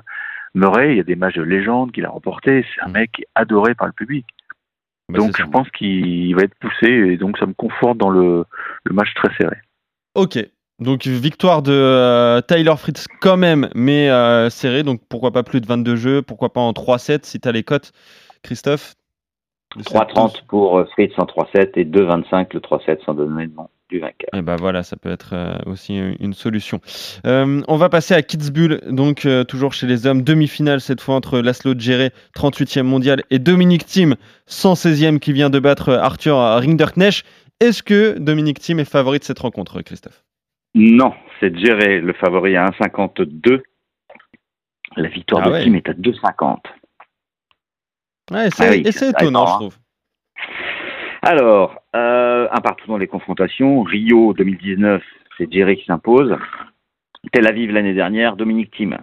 Murray, 0.54 0.92
il 0.92 0.96
y 0.96 1.00
a 1.00 1.04
des 1.04 1.16
matchs 1.16 1.36
de 1.36 1.42
légende 1.42 1.92
qu'il 1.92 2.04
a 2.06 2.08
remporté. 2.10 2.64
C'est 2.74 2.82
un 2.82 2.88
Mm. 2.88 2.92
mec 2.92 3.24
adoré 3.34 3.74
par 3.74 3.86
le 3.86 3.92
public. 3.92 4.26
Bah, 5.08 5.18
donc 5.18 5.36
je 5.38 5.44
pense 5.44 5.68
qu'il 5.70 6.34
va 6.34 6.42
être 6.42 6.54
poussé 6.58 6.86
et 6.88 7.16
donc 7.16 7.38
ça 7.38 7.46
me 7.46 7.52
conforte 7.54 7.98
dans 7.98 8.10
le, 8.10 8.44
le 8.84 8.92
match 8.94 9.12
très 9.14 9.28
serré. 9.36 9.56
Ok. 10.14 10.38
Donc 10.78 11.06
victoire 11.06 11.62
de 11.62 11.72
euh, 11.72 12.40
Tyler 12.42 12.74
Fritz 12.76 13.06
quand 13.20 13.36
même, 13.36 13.70
mais 13.74 14.10
euh, 14.10 14.50
serré. 14.50 14.82
Donc 14.82 15.00
pourquoi 15.08 15.30
pas 15.30 15.42
plus 15.42 15.60
de 15.60 15.66
22 15.66 15.96
jeux, 15.96 16.22
pourquoi 16.22 16.52
pas 16.52 16.60
en 16.60 16.72
3-7 16.72 17.24
si 17.24 17.38
t'as 17.40 17.52
les 17.52 17.62
cotes, 17.62 17.92
Christophe? 18.42 18.94
De 19.76 19.82
cette 19.82 19.92
3,30 19.92 20.46
pour 20.48 20.78
euh, 20.78 20.84
Fritz 20.92 21.12
en 21.18 21.24
3-7 21.24 21.72
et 21.76 21.84
2,25 21.84 22.48
le 22.54 22.60
3-7 22.60 23.04
sans 23.04 23.14
donner 23.14 23.44
le 23.44 23.52
nom 23.52 23.68
du 23.88 24.00
vainqueur. 24.00 24.28
Et 24.34 24.42
ben 24.42 24.56
voilà, 24.56 24.82
ça 24.82 24.96
peut 24.96 25.10
être 25.10 25.30
euh, 25.34 25.56
aussi 25.66 25.96
une- 25.96 26.16
une 26.20 26.34
solution. 26.34 26.80
Euh, 27.26 27.62
on 27.68 27.76
va 27.76 27.88
passer 27.88 28.14
à 28.14 28.22
Kitzbühel, 28.22 28.80
donc 28.90 29.26
euh, 29.26 29.44
toujours 29.44 29.72
chez 29.72 29.86
les 29.86 30.06
hommes, 30.06 30.22
demi-finale 30.22 30.80
cette 30.80 31.00
fois 31.00 31.14
entre 31.14 31.38
Laszlo 31.40 31.74
Djere, 31.78 32.10
38e 32.34 32.82
mondial, 32.82 33.22
et 33.30 33.38
Dominique 33.38 33.86
Thiem, 33.86 34.16
116e 34.48 35.18
qui 35.20 35.32
vient 35.32 35.50
de 35.50 35.58
battre 35.60 35.90
euh, 35.90 35.98
Arthur 36.00 36.36
Rinderknecht. 36.36 37.24
Est-ce 37.60 37.82
que 37.82 38.18
Dominique 38.18 38.58
Thiem 38.60 38.80
est 38.80 38.84
favori 38.90 39.18
de 39.18 39.24
cette 39.24 39.38
rencontre, 39.38 39.80
Christophe? 39.82 40.24
Non, 40.74 41.14
c'est 41.40 41.56
Géré, 41.56 42.00
le 42.00 42.12
favori 42.12 42.56
à 42.56 42.66
1,52. 42.66 43.62
La 44.96 45.08
victoire 45.08 45.42
Ah 45.44 45.48
de 45.48 45.52
ouais. 45.54 45.64
Tim 45.64 45.74
est 45.74 45.88
à 45.88 45.92
2,50. 45.92 46.58
Ouais, 48.32 48.48
Ah 48.58 48.64
oui, 48.70 48.82
et 48.84 48.92
c'est 48.92 49.10
étonnant, 49.10 49.46
je 49.46 49.50
hein. 49.52 49.54
trouve. 49.56 49.76
Alors, 51.22 51.80
euh, 51.94 52.48
un 52.50 52.60
partout 52.60 52.88
dans 52.88 52.98
les 52.98 53.06
confrontations. 53.06 53.82
Rio 53.82 54.32
2019, 54.34 55.02
c'est 55.38 55.52
Jerry 55.52 55.76
qui 55.76 55.84
s'impose. 55.86 56.36
Tel 57.32 57.46
Aviv 57.46 57.72
l'année 57.72 57.94
dernière, 57.94 58.36
Dominique 58.36 58.70
Thiem. 58.72 58.96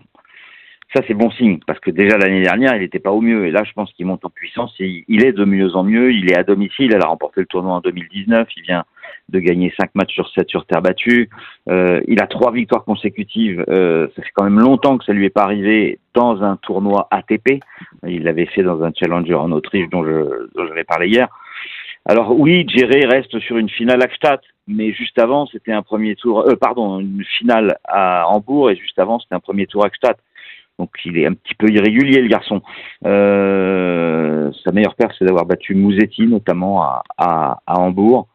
Ça, 0.96 1.02
c'est 1.08 1.16
bon 1.16 1.32
signe, 1.32 1.60
parce 1.66 1.80
que 1.80 1.90
déjà 1.90 2.20
l'année 2.20 2.44
dernière, 2.44 2.76
il 2.76 2.82
n'était 2.82 3.00
pas 3.00 3.12
au 3.12 3.20
mieux. 3.20 3.48
Et 3.48 3.52
là, 3.52 3.64
je 3.64 3.72
pense 3.74 3.92
qu'il 3.94 4.06
monte 4.06 4.24
en 4.26 4.30
puissance. 4.30 4.76
Et 4.80 5.04
il 5.08 5.26
est 5.26 5.32
de 5.32 5.44
mieux 5.44 5.76
en 5.76 5.84
mieux. 5.84 6.12
Il 6.12 6.32
est 6.32 6.38
à 6.38 6.44
domicile. 6.44 6.92
Elle 6.94 7.02
a 7.02 7.08
remporté 7.08 7.42
le 7.42 7.48
tournoi 7.48 7.74
en 7.74 7.80
2019. 7.80 8.48
Il 8.58 8.64
vient 8.64 8.84
de 9.30 9.40
gagner 9.40 9.74
5 9.80 9.96
matchs 9.96 10.14
sur 10.14 10.30
7 10.30 10.48
sur 10.50 10.68
terre 10.68 10.84
battue. 10.84 11.30
Euh, 11.68 12.00
il 12.08 12.22
a 12.22 12.28
trois 12.28 12.52
victoires 12.52 12.84
consécutives. 12.84 13.66
Euh, 13.70 14.08
ça 14.16 14.22
fait 14.22 14.32
quand 14.36 14.44
même 14.44 14.60
longtemps 14.60 15.00
que 15.00 15.06
ça 15.06 15.14
lui 15.14 15.26
est 15.26 15.32
pas 15.32 15.44
arrivé 15.44 16.00
dans 16.14 16.44
un 16.44 16.58
tournoi 16.58 17.08
ATP. 17.10 17.60
Il 18.06 18.24
l'avait 18.24 18.46
fait 18.46 18.62
dans 18.62 18.84
un 18.84 18.92
challenger 18.94 19.34
en 19.34 19.52
Autriche 19.52 19.90
dont 19.90 20.04
je, 20.04 20.48
dont 20.54 20.68
j'avais 20.68 20.84
parlé 20.84 21.08
hier. 21.08 21.28
Alors 22.06 22.38
oui, 22.38 22.66
Djéré 22.68 23.06
reste 23.06 23.40
sur 23.40 23.58
une 23.58 23.70
finale 23.70 24.04
à 24.04 24.08
Gstaad, 24.08 24.42
mais 24.68 24.92
juste 24.92 25.18
avant, 25.20 25.46
c'était 25.46 25.72
un 25.72 25.82
premier 25.82 26.16
tour, 26.16 26.42
euh, 26.42 26.56
pardon, 26.56 27.00
une 27.00 27.24
finale 27.38 27.78
à 27.86 28.28
Hambourg, 28.28 28.72
et 28.72 28.76
juste 28.76 29.00
avant, 29.00 29.20
c'était 29.20 29.36
un 29.36 29.40
premier 29.40 29.68
tour 29.68 29.86
à 29.86 29.90
Gstaad. 29.90 30.18
Donc 30.80 30.90
il 31.06 31.18
est 31.18 31.26
un 31.26 31.34
petit 31.34 31.56
peu 31.56 31.70
irrégulier, 31.70 32.22
le 32.22 32.28
garçon. 32.28 32.62
Euh, 33.06 34.52
sa 34.64 34.72
meilleure 34.72 34.96
perte, 34.96 35.16
c'est 35.18 35.26
d'avoir 35.26 35.46
battu 35.46 35.76
Mouzetti, 35.76 36.24
notamment 36.24 36.82
à, 36.82 37.04
à, 37.18 37.60
à 37.66 37.80
Hambourg. 37.80 38.28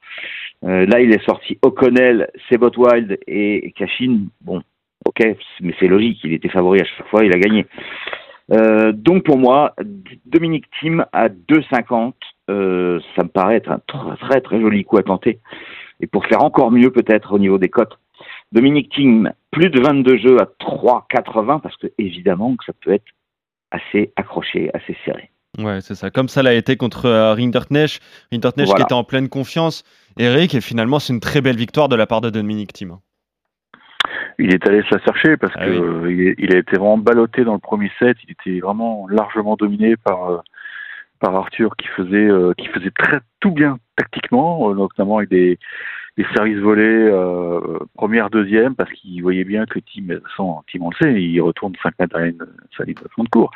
Euh, 0.65 0.87
là, 0.87 1.01
il 1.01 1.13
est 1.13 1.25
sorti 1.25 1.59
O'Connell, 1.63 2.31
Sebot 2.49 2.73
Wild 2.77 3.19
et 3.27 3.73
Cashin. 3.77 4.29
Bon, 4.41 4.63
ok, 5.05 5.37
mais 5.61 5.75
c'est 5.79 5.89
logique, 5.89 6.21
il 6.25 6.33
était 6.33 6.49
favori 6.49 6.81
à 6.81 6.85
chaque 6.85 7.09
fois, 7.09 7.25
il 7.25 7.35
a 7.35 7.39
gagné. 7.39 7.67
Euh, 8.51 8.93
donc 8.93 9.25
pour 9.25 9.39
moi, 9.39 9.75
Dominique 10.27 10.67
Thiem 10.79 11.05
à 11.13 11.29
2,50, 11.29 12.15
euh, 12.51 13.01
ça 13.15 13.23
me 13.23 13.29
paraît 13.29 13.57
être 13.57 13.71
un 13.71 13.81
très 13.87 14.17
très, 14.17 14.41
très 14.41 14.61
joli 14.61 14.85
coup 14.85 14.97
à 14.99 15.03
tenter. 15.03 15.41
Et 16.01 16.07
pour 16.07 16.25
faire 16.27 16.43
encore 16.43 16.71
mieux 16.71 16.91
peut-être 16.91 17.33
au 17.33 17.39
niveau 17.39 17.59
des 17.59 17.69
cotes, 17.69 17.99
Dominique 18.53 18.91
Thiem, 18.93 19.33
plus 19.51 19.69
de 19.71 19.81
22 19.81 20.17
jeux 20.19 20.41
à 20.41 20.47
3,80 20.61 21.61
parce 21.61 21.77
que 21.77 21.89
évidemment 21.99 22.57
que 22.57 22.65
ça 22.65 22.73
peut 22.81 22.93
être 22.93 23.05
assez 23.71 24.13
accroché, 24.17 24.71
assez 24.75 24.97
serré. 25.05 25.31
Ouais, 25.59 25.81
c'est 25.81 25.95
ça. 25.95 26.11
Comme 26.11 26.29
ça 26.29 26.43
l'a 26.43 26.55
été 26.55 26.77
contre 26.77 27.07
euh, 27.07 27.35
Rinderknecht. 27.35 28.01
Rinderknecht 28.33 28.67
qui 28.67 28.71
Voilà. 28.71 28.85
était 28.85 28.95
en 28.95 29.05
pleine 29.05 29.29
confiance. 29.29 29.83
Eric, 30.19 30.55
et 30.55 30.61
finalement, 30.61 30.99
c'est 30.99 31.13
une 31.13 31.21
très 31.21 31.41
belle 31.41 31.57
victoire 31.57 31.89
de 31.89 31.97
la 31.97 32.07
part 32.07 32.21
de 32.21 32.31
Dominique 32.31 32.73
Thiem. 32.73 32.99
Il 34.39 34.55
est 34.55 34.67
allé 34.69 34.83
se 34.83 34.95
la 34.95 35.01
chercher 35.03 35.37
parce 35.37 35.53
Ah 35.57 35.67
que 35.67 35.71
oui. 35.71 36.29
euh, 36.29 36.35
il, 36.39 36.55
a 36.55 36.59
été 36.59 36.77
vraiment 36.77 36.99
ballotté 36.99 37.45
dans 37.45 37.55
le 37.55 37.59
premier 37.59 37.91
set. 37.99 38.17
Il 38.25 38.31
était 38.33 38.61
vraiment 38.61 39.07
largement 39.09 39.57
dominé 39.57 39.97
par 39.97 40.31
euh, 40.31 40.39
par 41.21 41.35
Arthur 41.35 41.75
qui 41.77 41.89
faisait 41.89 42.29
euh, 42.31 42.53
qui 42.57 42.69
faisait 42.69 42.93
très 42.93 43.21
tout 43.41 43.51
bien 43.51 43.79
tactiquement, 43.97 44.73
notamment 44.75 45.19
avec 45.19 45.31
des 45.31 45.59
des 46.17 46.27
services 46.35 46.59
volés 46.59 46.83
euh, 47.13 47.79
première 47.95 48.29
deuxième 48.31 48.75
parce 48.75 48.91
qu'il 48.93 49.21
voyait 49.23 49.45
bien 49.45 49.67
que 49.67 49.79
Tim 49.81 50.19
sans 50.37 50.63
Tim 50.73 50.81
on 50.83 50.91
le 50.91 50.97
sait, 51.01 51.21
il 51.21 51.41
retourne 51.41 51.75
5 51.83 51.95
mètres 51.99 52.15
derrière 52.17 52.35
une- 52.35 52.47
sa 52.77 52.85
ligne 52.85 52.95
de 52.95 53.09
fond 53.15 53.25
de 53.25 53.29
cours. 53.29 53.51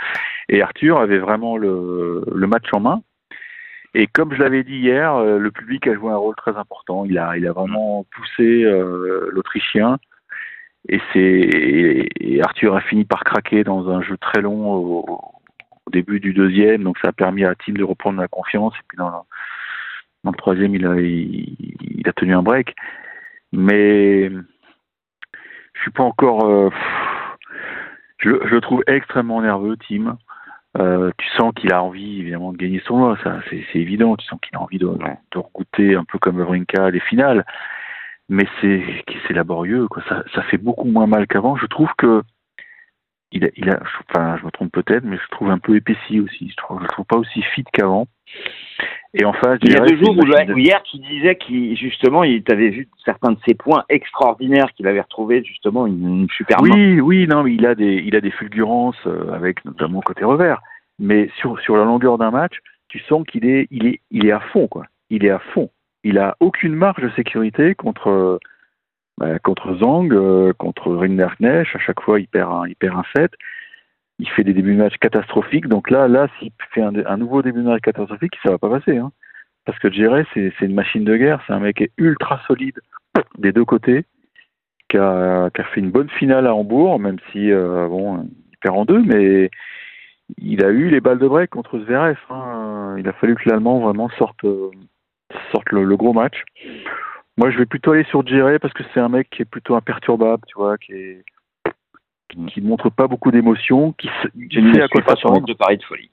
Et 0.49 0.63
Arthur 0.63 0.99
avait 0.99 1.19
vraiment 1.19 1.57
le 1.57 2.25
le 2.33 2.47
match 2.49 2.67
en 2.73 2.81
main. 2.81 3.03
Et 3.95 4.07
comme 4.07 4.33
je 4.35 4.41
l'avais 4.43 4.65
dit 4.65 4.77
hier, 4.79 5.21
le 5.23 5.51
public 5.51 5.87
a 5.87 5.95
joué 5.95 6.11
un 6.11 6.17
rôle 6.17 6.35
très 6.37 6.57
important. 6.57 7.05
Il 7.05 7.19
a, 7.19 7.37
il 7.37 7.47
a 7.47 7.53
vraiment 7.53 8.07
poussé 8.17 8.65
euh, 8.65 9.29
l'Autrichien. 9.31 9.99
Et 10.89 11.01
c'est 11.13 11.21
et 11.21 12.35
et 12.35 12.43
Arthur 12.43 12.75
a 12.75 12.81
fini 12.81 13.05
par 13.05 13.25
craquer 13.25 13.65
dans 13.65 13.89
un 13.89 14.03
jeu 14.03 14.17
très 14.19 14.41
long 14.43 14.73
au, 14.73 15.05
au 15.87 15.91
début 15.91 16.21
du 16.21 16.33
deuxième, 16.33 16.83
donc 16.83 16.99
ça 16.99 17.09
a 17.09 17.13
permis 17.13 17.45
à 17.45 17.55
Tim 17.55 17.75
de 17.75 17.85
reprendre 17.85 18.21
la 18.21 18.29
confiance. 18.29 18.75
Et 18.79 18.83
puis 18.89 18.99
dans 18.99 19.09
le, 19.09 19.17
dans 20.25 20.31
le 20.33 20.37
troisième, 20.37 20.75
il 20.75 20.87
a 20.87 21.01
il, 21.01 21.57
il 21.81 22.09
a 22.09 22.13
tenu 22.13 22.35
un 22.35 22.43
break. 22.43 22.75
Mais 23.53 24.29
je 25.75 25.81
suis 25.81 25.91
pas 25.93 26.03
encore. 26.05 26.45
euh, 26.47 26.71
je, 28.19 28.31
je 28.31 28.55
le 28.55 28.61
trouve 28.61 28.83
extrêmement 28.87 29.43
nerveux, 29.43 29.77
Tim. 29.89 30.17
Euh, 30.79 31.11
tu 31.19 31.29
sens 31.37 31.53
qu'il 31.55 31.73
a 31.73 31.83
envie 31.83 32.21
évidemment 32.21 32.53
de 32.53 32.57
gagner 32.57 32.79
son 32.81 32.95
tournoi, 32.95 33.19
ça 33.23 33.41
c'est 33.51 33.79
évident. 33.79 34.17
Tu 34.17 34.27
sens 34.27 34.41
qu'il 34.41 34.57
a 34.57 34.63
envie 34.63 34.79
de, 34.79 34.87
de 34.87 35.39
regoûter 35.39 35.95
un 35.95 36.05
peu 36.05 36.19
comme 36.19 36.39
Wawrinka 36.39 36.91
les 36.91 37.01
finales 37.01 37.45
mais 38.33 38.47
c'est 38.61 38.83
c'est 39.27 39.35
laborieux 39.35 39.87
quoi. 39.89 40.03
Ça, 40.09 40.25
ça 40.35 40.43
fait 40.45 40.57
beaucoup 40.59 40.89
moins 40.89 41.07
mal 41.07 41.27
qu'avant. 41.27 41.55
Je 41.57 41.67
trouve 41.67 41.91
que 41.99 42.23
il 43.31 43.45
a, 43.45 43.49
il 43.57 43.71
a 43.71 43.81
enfin 44.11 44.37
je 44.39 44.45
me 44.45 44.51
trompe 44.51 44.73
peut-être 44.73 45.05
mais 45.05 45.17
je 45.19 45.29
trouve 45.31 45.51
un 45.51 45.59
peu 45.59 45.77
épaissi 45.77 46.19
aussi. 46.21 46.49
Je 46.51 46.57
trouve 46.57 46.79
je 46.79 46.85
le 46.85 46.89
trouve 46.89 47.05
pas 47.07 47.19
aussi 47.19 47.43
fit 47.55 47.65
qu'avant. 47.73 48.07
Et 49.15 49.27
en 49.27 49.35
face 49.35 49.59
Il 49.63 49.73
y 49.73 49.77
a 49.77 49.81
deux 49.81 49.97
jours 49.99 50.17
où, 50.17 50.25
de- 50.25 50.59
hier 50.59 50.83
tu 50.85 50.97
disais 50.99 51.37
qu'il 51.37 51.77
justement 51.77 52.25
il 52.25 52.43
t'avait 52.43 52.71
vu 52.71 52.89
certains 53.05 53.33
de 53.33 53.39
ses 53.47 53.53
points 53.55 53.85
extraordinaires 53.91 54.73
qu'il 54.75 54.87
avait 54.87 55.03
retrouvé 55.03 55.45
justement 55.45 55.87
une, 55.87 56.23
une 56.23 56.29
super 56.31 56.63
main. 56.63 56.71
oui 56.73 57.01
oui 57.01 57.27
non 57.27 57.43
mais 57.43 57.53
il 57.53 57.67
a 57.67 57.75
des 57.75 58.03
il 58.07 58.17
a 58.17 58.23
des 58.23 58.31
fulgurances 58.31 58.97
euh, 59.07 59.33
avec 59.35 59.63
notamment 59.67 60.01
côté 60.01 60.25
revers. 60.25 60.61
Mais 60.99 61.29
sur 61.39 61.61
sur 61.61 61.77
la 61.77 61.85
longueur 61.85 62.17
d'un 62.17 62.31
match 62.31 62.57
tu 62.89 62.99
sens 63.01 63.25
qu'il 63.27 63.45
est 63.45 63.69
il 63.71 63.87
est 63.87 64.01
il 64.11 64.27
est 64.27 64.33
à 64.33 64.41
fond 64.41 64.69
quoi. 64.69 64.85
Il 65.11 65.25
est 65.27 65.31
à 65.31 65.39
fond 65.53 65.69
il 66.05 66.19
a 66.19 66.37
aucune 66.41 66.75
marge 66.75 67.03
de 67.03 67.11
sécurité 67.11 67.75
contre 67.75 68.09
euh, 68.09 68.39
bah, 69.19 69.39
contre 69.39 69.77
Zhang, 69.77 70.13
euh, 70.13 70.53
contre 70.53 70.95
Rinderknecht. 70.95 71.75
À 71.75 71.79
chaque 71.79 72.01
fois, 72.01 72.21
il 72.21 72.29
perd 72.29 72.53
un, 72.53 72.67
il 72.67 72.77
perd 72.77 72.97
un 72.97 73.05
set. 73.15 73.33
Il 74.19 74.29
fait 74.29 74.45
des 74.45 74.55
débuts 74.55 74.75
de 74.75 74.83
match 74.83 74.97
catastrophiques. 74.99 75.69
Donc 75.69 75.91
là, 75.91 76.09
là, 76.09 76.29
s'il 76.39 76.53
fait 76.73 76.83
un, 76.83 76.95
un 77.07 77.17
nouveau 77.17 77.43
début 77.43 77.63
de 77.63 77.69
match 77.69 77.83
catastrophique, 77.83 78.35
ça 78.43 78.51
va 78.51 78.59
pas 78.59 78.71
passer. 78.71 78.99
Hein. 78.99 79.13
Parce 79.65 79.79
que 79.79 79.91
Djere, 79.91 80.25
c'est 80.35 80.53
une 80.61 80.75
machine 80.75 81.05
de 81.05 81.17
guerre. 81.17 81.43
C'est 81.47 81.53
un 81.53 81.61
mec 81.61 81.91
ultra 81.97 82.41
solide 82.47 82.81
des 83.39 83.53
deux 83.53 83.65
côtés, 83.65 84.05
qui 84.89 84.97
a, 84.99 85.51
qui 85.51 85.61
a 85.61 85.65
fait 85.65 85.81
une 85.81 85.91
bonne 85.91 86.09
finale 86.11 86.47
à 86.47 86.55
Hambourg, 86.55 86.99
même 86.99 87.19
si 87.31 87.51
euh, 87.51 87.89
bon, 87.89 88.29
il 88.51 88.59
perd 88.59 88.77
en 88.77 88.85
deux, 88.85 89.03
mais 89.03 89.51
il 90.39 90.65
a 90.65 90.71
eu 90.71 90.89
les 90.89 91.01
balles 91.01 91.19
de 91.19 91.29
break 91.29 91.51
contre 91.51 91.79
Zverev. 91.81 92.19
Hein. 92.31 92.97
Il 92.99 93.09
a 93.09 93.13
fallu 93.13 93.35
que 93.35 93.49
l'Allemand 93.49 93.81
vraiment 93.81 94.09
sorte, 94.11 94.45
sorte 95.51 95.71
le, 95.71 95.85
le 95.85 95.97
gros 95.97 96.13
match. 96.13 96.43
Moi, 97.37 97.51
je 97.51 97.59
vais 97.59 97.67
plutôt 97.67 97.93
aller 97.93 98.05
sur 98.05 98.27
Djere 98.27 98.59
parce 98.61 98.75
que 98.75 98.83
c'est 98.93 99.01
un 99.01 99.09
mec 99.09 99.29
qui 99.31 99.43
est 99.43 99.47
plutôt 99.47 99.75
imperturbable, 99.75 100.43
tu 100.47 100.55
vois, 100.57 100.77
qui 100.79 100.93
est 100.93 101.25
qui 102.49 102.63
ne 102.63 102.69
montre 102.69 102.89
pas 102.89 103.09
beaucoup 103.09 103.31
d'émotions, 103.31 103.93
qui, 103.93 104.09
qui 104.51 104.63
ne 104.63 104.73
sait 104.73 104.83
à 104.83 104.89
quoi 104.89 105.03
s'attendre. 105.07 105.43
deux 105.47 105.55
paris 105.55 105.77
de 105.77 105.83
folie. 105.83 106.11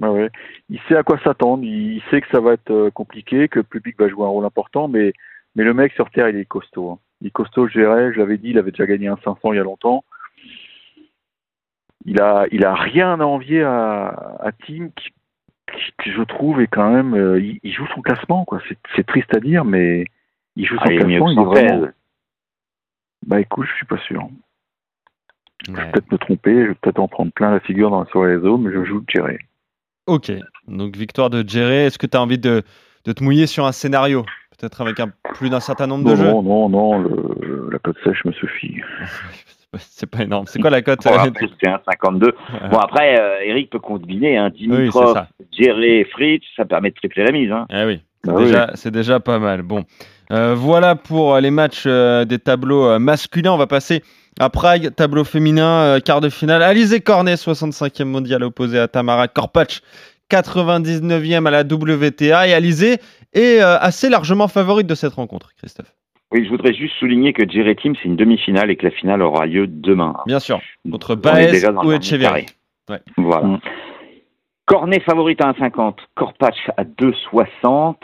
Ouais, 0.00 0.08
ouais. 0.08 0.30
Il 0.70 0.80
sait 0.88 0.96
à 0.96 1.02
quoi 1.02 1.18
s'attendre, 1.22 1.62
il 1.64 2.02
sait 2.10 2.20
que 2.22 2.28
ça 2.30 2.40
va 2.40 2.54
être 2.54 2.70
euh, 2.70 2.90
compliqué, 2.90 3.46
que 3.48 3.58
le 3.58 3.64
public 3.64 3.98
va 3.98 4.08
jouer 4.08 4.24
un 4.24 4.28
rôle 4.28 4.46
important, 4.46 4.88
mais, 4.88 5.12
mais 5.56 5.64
le 5.64 5.74
mec 5.74 5.92
sur 5.92 6.08
Terre, 6.10 6.28
il 6.30 6.36
est 6.36 6.46
costaud. 6.46 6.92
hein. 6.92 6.98
Il 7.20 7.26
est 7.26 7.30
costaud, 7.30 7.68
je 7.68 7.78
dirais, 7.78 8.10
je 8.14 8.18
l'avais 8.18 8.38
dit, 8.38 8.50
il 8.50 8.58
avait 8.58 8.70
déjà 8.70 8.86
gagné 8.86 9.08
un 9.08 9.18
500 9.22 9.52
il 9.52 9.56
y 9.56 9.60
a 9.60 9.64
longtemps. 9.64 10.04
Il 12.06 12.22
a, 12.22 12.46
il 12.50 12.64
a 12.64 12.74
rien 12.74 13.20
à 13.20 13.24
envier 13.24 13.62
à, 13.62 14.06
à 14.40 14.52
Tim, 14.66 14.88
qui, 14.96 15.10
qui, 16.02 16.10
je 16.12 16.22
trouve, 16.22 16.60
est 16.60 16.66
quand 16.66 16.90
même, 16.92 17.14
euh, 17.14 17.40
il, 17.40 17.60
il 17.62 17.72
joue 17.72 17.86
son 17.94 18.02
classement, 18.02 18.44
quoi. 18.44 18.60
C'est, 18.96 19.06
triste 19.06 19.34
à 19.34 19.40
dire, 19.40 19.64
mais 19.64 20.04
il 20.56 20.66
joue 20.66 20.76
son 20.76 20.82
Ah, 20.86 20.92
il 20.92 21.00
est 21.00 21.04
mieux 21.04 21.18
classement, 21.18 21.30
il 21.30 21.38
est 21.40 21.44
vraiment. 21.44 21.80
116. 21.80 21.94
Bah 23.26 23.40
écoute, 23.40 23.66
je 23.70 23.74
suis 23.76 23.86
pas 23.86 23.98
sûr. 23.98 24.28
Je 25.66 25.72
vais 25.72 25.90
peut-être 25.92 26.10
me 26.10 26.18
tromper, 26.18 26.54
je 26.62 26.68
vais 26.68 26.74
peut-être 26.74 26.98
en 27.00 27.08
prendre 27.08 27.32
plein 27.32 27.50
la 27.50 27.60
figure 27.60 27.90
dans, 27.90 28.06
sur 28.06 28.24
les 28.24 28.36
réseaux, 28.36 28.56
mais 28.56 28.72
je 28.72 28.84
joue 28.84 29.04
Djere. 29.06 29.36
Ok, 30.06 30.32
donc 30.66 30.96
victoire 30.96 31.28
de 31.30 31.46
Djere. 31.46 31.86
Est-ce 31.86 31.98
que 31.98 32.06
tu 32.06 32.16
as 32.16 32.22
envie 32.22 32.38
de, 32.38 32.62
de 33.04 33.12
te 33.12 33.22
mouiller 33.22 33.46
sur 33.46 33.66
un 33.66 33.72
scénario? 33.72 34.24
Peut-être 34.58 34.80
avec 34.80 34.98
un, 35.00 35.12
plus 35.34 35.50
d'un 35.50 35.60
certain 35.60 35.86
nombre 35.86 36.04
de 36.04 36.10
Non, 36.10 36.16
jeux? 36.16 36.30
non, 36.30 36.42
non, 36.42 36.68
non. 36.68 36.98
le- 37.00 37.39
la 37.70 37.78
cote 37.78 37.96
sèche 38.04 38.24
me 38.24 38.32
suffit. 38.32 38.76
C'est 39.78 40.10
pas 40.10 40.22
énorme. 40.24 40.46
C'est 40.48 40.58
quoi 40.58 40.70
la 40.70 40.82
cote 40.82 41.04
Bon, 41.04 41.12
euh, 41.12 41.30
c'est 41.62 41.68
un 41.68 41.80
52. 41.88 42.34
Bon, 42.72 42.78
après, 42.78 43.20
euh, 43.20 43.38
Eric 43.44 43.70
peut 43.70 43.78
combiner, 43.78 44.36
hein, 44.36 44.50
Oui, 44.52 44.66
Dimitrov, 44.66 45.12
ça. 45.14 45.28
Géré, 45.56 46.04
Fritz, 46.10 46.42
ça 46.56 46.64
permet 46.64 46.90
de 46.90 46.96
tripler 46.96 47.22
la 47.22 47.30
mise. 47.30 47.52
Hein. 47.52 47.66
Ah 47.70 47.86
oui, 47.86 48.00
c'est 48.24 48.32
oui. 48.32 48.46
déjà, 48.46 48.70
c'est 48.74 48.90
déjà 48.90 49.20
pas 49.20 49.38
mal. 49.38 49.62
Bon, 49.62 49.84
Euh, 50.32 50.54
voilà 50.56 50.96
pour 50.96 51.38
les 51.38 51.52
matchs 51.52 51.84
euh, 51.86 52.24
des 52.24 52.40
tableaux 52.40 52.98
masculins. 52.98 53.52
On 53.52 53.56
va 53.58 53.68
passer 53.68 54.02
à 54.40 54.50
Prague, 54.50 54.92
tableau 54.96 55.22
féminin, 55.22 56.00
quart 56.04 56.20
de 56.20 56.30
finale. 56.30 56.64
Alizé 56.64 57.00
Cornet, 57.00 57.34
65e 57.36 58.04
mondial 58.04 58.42
opposé 58.42 58.76
à 58.76 58.88
Tamara 58.88 59.28
Korpach, 59.28 59.82
99e 60.32 61.46
à 61.46 61.50
la 61.52 61.60
WTA. 61.62 62.48
Et 62.48 62.54
Alizé 62.54 62.98
est 63.34 63.60
assez 63.60 64.08
largement 64.08 64.48
favorite 64.48 64.88
de 64.88 64.96
cette 64.96 65.12
rencontre, 65.12 65.50
Christophe. 65.56 65.92
Oui, 66.32 66.44
je 66.44 66.50
voudrais 66.50 66.72
juste 66.72 66.94
souligner 66.98 67.32
que 67.32 67.42
Team, 67.42 67.94
c'est 67.96 68.08
une 68.08 68.16
demi-finale 68.16 68.70
et 68.70 68.76
que 68.76 68.86
la 68.86 68.92
finale 68.92 69.22
aura 69.22 69.46
lieu 69.46 69.66
demain. 69.66 70.14
Bien 70.26 70.38
sûr, 70.38 70.60
contre 70.90 71.16
Baez 71.16 71.66
ou 71.84 71.92
Echeverry. 71.92 72.46
Ouais. 72.88 73.00
Voilà. 73.16 73.46
Mm. 73.46 73.60
Cornet 74.66 75.00
favorite 75.00 75.42
à 75.42 75.50
1,50, 75.52 75.96
Korpach 76.14 76.70
à 76.76 76.84
2,60, 76.84 77.96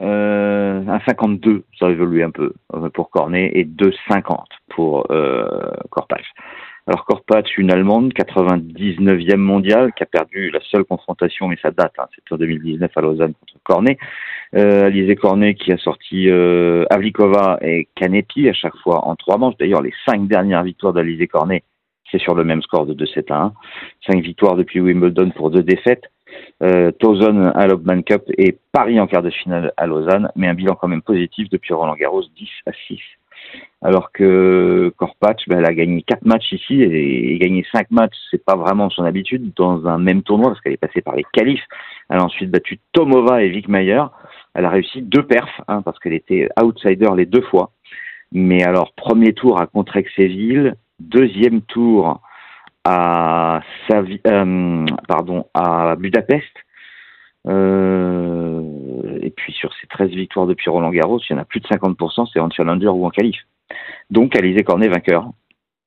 euh, 0.00 0.82
1,52, 0.82 1.62
ça 1.76 1.86
a 1.86 1.90
évolué 1.90 2.22
un 2.22 2.30
peu 2.30 2.52
euh, 2.74 2.88
pour 2.90 3.10
Cornet, 3.10 3.50
et 3.54 3.64
2,50 3.64 4.44
pour 4.68 5.10
euh, 5.10 5.48
Korpach. 5.90 6.22
Alors 6.88 7.04
Korpach, 7.04 7.58
une 7.58 7.70
Allemande, 7.70 8.14
99e 8.14 9.36
mondiale, 9.36 9.92
qui 9.92 10.02
a 10.02 10.06
perdu 10.06 10.50
la 10.50 10.60
seule 10.70 10.84
confrontation, 10.84 11.46
mais 11.46 11.58
ça 11.60 11.70
date, 11.70 11.92
hein, 11.98 12.06
c'est 12.14 12.32
en 12.32 12.38
2019 12.38 12.90
à 12.96 13.00
Lausanne 13.02 13.34
contre 13.34 13.62
Cornet. 13.62 13.98
Euh, 14.56 14.86
Alizé 14.86 15.14
Cornet 15.14 15.54
qui 15.54 15.70
a 15.70 15.76
sorti 15.76 16.30
euh, 16.30 16.86
Avlikova 16.88 17.58
et 17.60 17.88
Kanepi 17.94 18.48
à 18.48 18.54
chaque 18.54 18.76
fois 18.78 19.06
en 19.06 19.16
trois 19.16 19.36
manches. 19.36 19.58
D'ailleurs, 19.58 19.82
les 19.82 19.92
cinq 20.06 20.26
dernières 20.28 20.62
victoires 20.62 20.94
d'Alizé 20.94 21.26
Cornet, 21.26 21.62
c'est 22.10 22.18
sur 22.22 22.34
le 22.34 22.42
même 22.42 22.62
score 22.62 22.86
de 22.86 22.94
2-7 22.94 23.30
à 23.34 23.42
1. 23.42 23.52
Cinq 24.06 24.22
victoires 24.22 24.56
depuis 24.56 24.80
Wimbledon 24.80 25.28
pour 25.32 25.50
deux 25.50 25.62
défaites. 25.62 26.04
Euh, 26.62 26.90
Tozon 26.92 27.52
à 27.54 27.66
l'Opman 27.66 28.00
Cup 28.00 28.22
et 28.38 28.56
Paris 28.72 28.98
en 28.98 29.06
quart 29.06 29.22
de 29.22 29.28
finale 29.28 29.74
à 29.76 29.86
Lausanne, 29.86 30.30
mais 30.36 30.48
un 30.48 30.54
bilan 30.54 30.74
quand 30.74 30.88
même 30.88 31.02
positif 31.02 31.50
depuis 31.50 31.74
Roland 31.74 31.96
Garros 31.96 32.24
10 32.34 32.48
à 32.64 32.72
6. 32.86 32.98
Alors 33.80 34.10
que 34.10 34.92
Korpach, 34.96 35.36
ben, 35.46 35.58
elle 35.58 35.66
a 35.66 35.74
gagné 35.74 36.02
quatre 36.02 36.24
matchs 36.24 36.52
ici 36.52 36.82
et, 36.82 37.32
et 37.32 37.38
gagner 37.38 37.64
cinq 37.72 37.90
matchs, 37.90 38.16
c'est 38.30 38.44
pas 38.44 38.56
vraiment 38.56 38.90
son 38.90 39.04
habitude 39.04 39.52
dans 39.54 39.86
un 39.86 39.98
même 39.98 40.22
tournoi 40.22 40.50
parce 40.50 40.60
qu'elle 40.60 40.72
est 40.72 40.78
passée 40.78 41.00
par 41.00 41.14
les 41.14 41.24
qualifs. 41.32 41.62
Elle 42.10 42.18
a 42.18 42.24
ensuite 42.24 42.50
battu 42.50 42.80
Tomova 42.92 43.42
et 43.42 43.50
Wickmeyer. 43.50 44.02
Elle 44.54 44.64
a 44.64 44.70
réussi 44.70 45.02
deux 45.02 45.22
perfs 45.22 45.60
hein, 45.68 45.82
parce 45.82 45.98
qu'elle 46.00 46.14
était 46.14 46.48
outsider 46.60 47.10
les 47.16 47.26
deux 47.26 47.42
fois. 47.42 47.70
Mais 48.32 48.64
alors 48.64 48.92
premier 48.94 49.32
tour 49.32 49.60
à 49.60 49.66
Contrexéville, 49.66 50.74
deuxième 50.98 51.62
tour 51.62 52.20
à 52.84 53.60
euh, 53.90 54.86
pardon 55.06 55.46
à 55.54 55.94
Budapest. 55.96 56.44
Euh, 57.46 58.77
et 59.22 59.30
puis 59.30 59.52
sur 59.52 59.70
ces 59.80 59.86
13 59.86 60.10
victoires 60.10 60.46
depuis 60.46 60.70
Roland 60.70 60.90
Garros, 60.90 61.20
il 61.28 61.32
y 61.32 61.36
en 61.36 61.40
a 61.40 61.44
plus 61.44 61.60
de 61.60 61.66
50%, 61.66 62.28
c'est 62.32 62.40
en 62.40 62.50
challenger 62.50 62.88
ou 62.88 63.04
en 63.06 63.10
qualif. 63.10 63.36
Donc 64.10 64.34
Alizé 64.36 64.62
Cornet 64.64 64.88
vainqueur. 64.88 65.28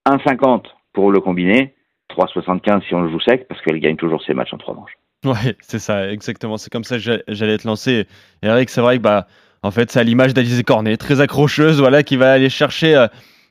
1,50 0.08 0.64
pour 0.94 1.12
le 1.12 1.20
combiné, 1.20 1.74
3,75 2.16 2.82
si 2.88 2.96
on 2.96 3.02
le 3.02 3.12
joue 3.12 3.20
sec, 3.20 3.48
parce 3.48 3.62
qu'elle 3.62 3.80
gagne 3.80 3.96
toujours 3.96 4.22
ses 4.24 4.34
matchs 4.34 4.54
en 4.54 4.58
trois 4.58 4.74
manches. 4.76 4.98
Ouais, 5.26 5.56
c'est 5.62 5.80
ça, 5.80 6.12
exactement. 6.12 6.58
C'est 6.58 6.72
comme 6.72 6.84
ça 6.84 6.96
que 6.96 7.02
j'a- 7.02 7.20
j'allais 7.28 7.58
te 7.58 7.68
lancer. 7.68 8.08
Eric, 8.42 8.70
c'est 8.70 8.82
vrai 8.82 8.98
que 8.98 9.04
bah, 9.04 9.28
en 9.62 9.70
fait, 9.70 9.92
c'est 9.92 10.00
à 10.00 10.04
l'image 10.04 10.34
d'Alizé 10.34 10.64
Cornet, 10.64 10.98
très 10.98 11.22
accrocheuse, 11.22 11.80
voilà, 11.80 12.02
qui 12.02 12.18
va 12.18 12.32
aller 12.34 12.50
chercher 12.50 12.96
euh, 12.96 13.08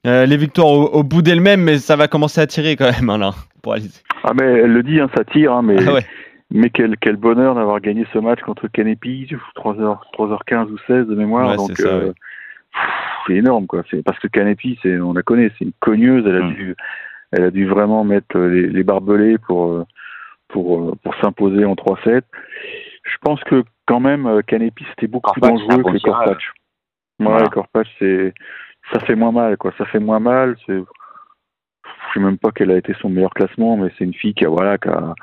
euh, 0.07 0.27
les 0.27 0.37
victoires 0.37 0.67
au, 0.69 0.87
au 0.89 1.03
bout 1.05 1.23
d'elle-même, 1.23 1.61
mais 1.63 1.79
ça 1.79 1.95
va 1.95 2.09
commencer 2.09 2.41
à 2.41 2.47
tirer 2.49 2.75
quand 2.75 2.91
même, 2.91 3.09
hein, 3.09 3.19
là, 3.19 3.31
pour 3.63 3.75
Alizé. 3.75 4.01
Ah 4.25 4.33
mais 4.35 4.45
elle 4.47 4.73
le 4.73 4.83
dit, 4.83 4.99
hein, 4.99 5.09
ça 5.17 5.25
tire, 5.25 5.53
hein, 5.53 5.63
mais, 5.63 5.77
Ah 5.87 5.93
ouais. 5.95 6.07
Mais 6.51 6.71
quel, 6.71 6.97
quel 6.99 7.17
bonheur 7.17 7.55
d'avoir 7.55 7.81
gagné 7.81 8.07
ce 8.13 8.19
match 8.19 8.41
contre 8.41 8.69
Kanepi, 8.69 9.29
3h, 9.57 9.99
3h15 10.15 10.71
ou 10.71 10.79
16 10.87 11.07
de 11.07 11.15
mémoire. 11.15 11.51
Ouais, 11.51 11.57
donc 11.57 11.71
c'est 11.77 11.83
ça, 11.83 11.89
euh, 11.89 12.09
ouais. 12.09 12.13
c'est 13.27 13.35
énorme 13.35 13.67
quoi. 13.67 13.83
C'est 13.91 14.03
parce 14.03 14.19
que 14.19 14.27
Kanepi, 14.29 14.79
c'est 14.83 14.99
on 15.01 15.13
la 15.13 15.23
connaît, 15.23 15.51
c'est 15.59 15.65
une 15.65 15.73
cogneuse. 15.81 16.25
Elle 16.27 16.37
a 16.37 16.43
Mm. 16.47 16.55
dû, 16.55 16.77
elle 17.33 17.45
a 17.45 17.51
dû 17.51 17.67
vraiment 17.67 18.05
mettre 18.05 18.39
les, 18.39 18.67
les 18.67 18.83
barbelés 18.83 19.39
pour 19.39 19.71
euh, 19.73 19.85
pour 20.49 20.81
euh, 20.81 20.95
pour 21.05 21.15
s'imposer 21.17 21.65
en 21.65 21.75
3-7. 21.75 22.23
Je 23.05 23.17
pense 23.23 23.43
que 23.45 23.63
quand 23.87 24.01
même 24.01 24.43
Kanepi 24.47 24.85
c'était 24.91 25.07
beaucoup 25.07 25.33
plus 25.33 25.41
dangereux 25.41 25.83
que. 25.83 25.99
Korpach. 26.03 26.53
Ouais, 27.21 27.27
Voilà. 27.27 27.49
Korpach 27.49 27.87
c'est 27.99 28.35
ça 28.93 28.99
fait 29.01 29.15
moins 29.15 29.33
mal 29.33 29.57
quoi. 29.57 29.73
Ça 29.79 29.85
fait 29.87 30.01
moins 30.01 30.21
mal. 30.21 30.57
C'est 30.67 30.79
je 30.79 32.15
sais 32.15 32.21
même 32.21 32.39
pas 32.39 32.51
quel 32.53 32.71
a 32.73 32.77
été 32.77 32.93
son 33.01 33.09
meilleur 33.09 33.33
classement, 33.35 33.77
mais 33.77 33.91
c'est 33.97 34.05
une 34.05 34.15
fille 34.15 34.35
qui 34.35 34.45
a 34.45 34.49
voilà 34.49 34.79
qui 34.79 34.89
a 34.89 35.15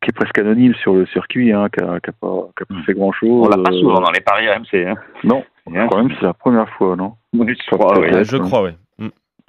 qui 0.00 0.10
est 0.10 0.12
presque 0.12 0.38
anonyme 0.38 0.74
sur 0.74 0.94
le 0.94 1.06
circuit, 1.06 1.52
hein, 1.52 1.68
qui 1.70 1.82
a, 1.82 1.98
qui 2.00 2.10
a 2.10 2.12
pas, 2.12 2.48
qui 2.56 2.62
a 2.62 2.66
pas 2.66 2.74
Mm. 2.74 2.82
fait 2.84 2.94
grand 2.94 3.12
chose. 3.12 3.46
On 3.46 3.48
l'a 3.48 3.62
pas 3.62 3.72
souvent 3.72 4.00
dans 4.00 4.10
les 4.12 4.20
paris 4.20 4.48
RMC. 4.48 4.86
Hein. 4.86 4.94
Non, 5.24 5.44
Hein. 5.74 5.88
quand 5.90 5.98
même 5.98 6.10
c'est 6.18 6.24
la 6.26 6.32
première 6.34 6.68
fois, 6.70 6.96
non? 6.96 7.14
Oui, 7.34 7.54
je 7.70 7.70
crois, 7.76 7.98
oui. 7.98 8.06
Ouais, 8.06 8.14
Ouais, 8.14 8.24
je 8.24 8.36
ouais. 8.36 8.42
crois, 8.42 8.62
ouais. 8.62 8.74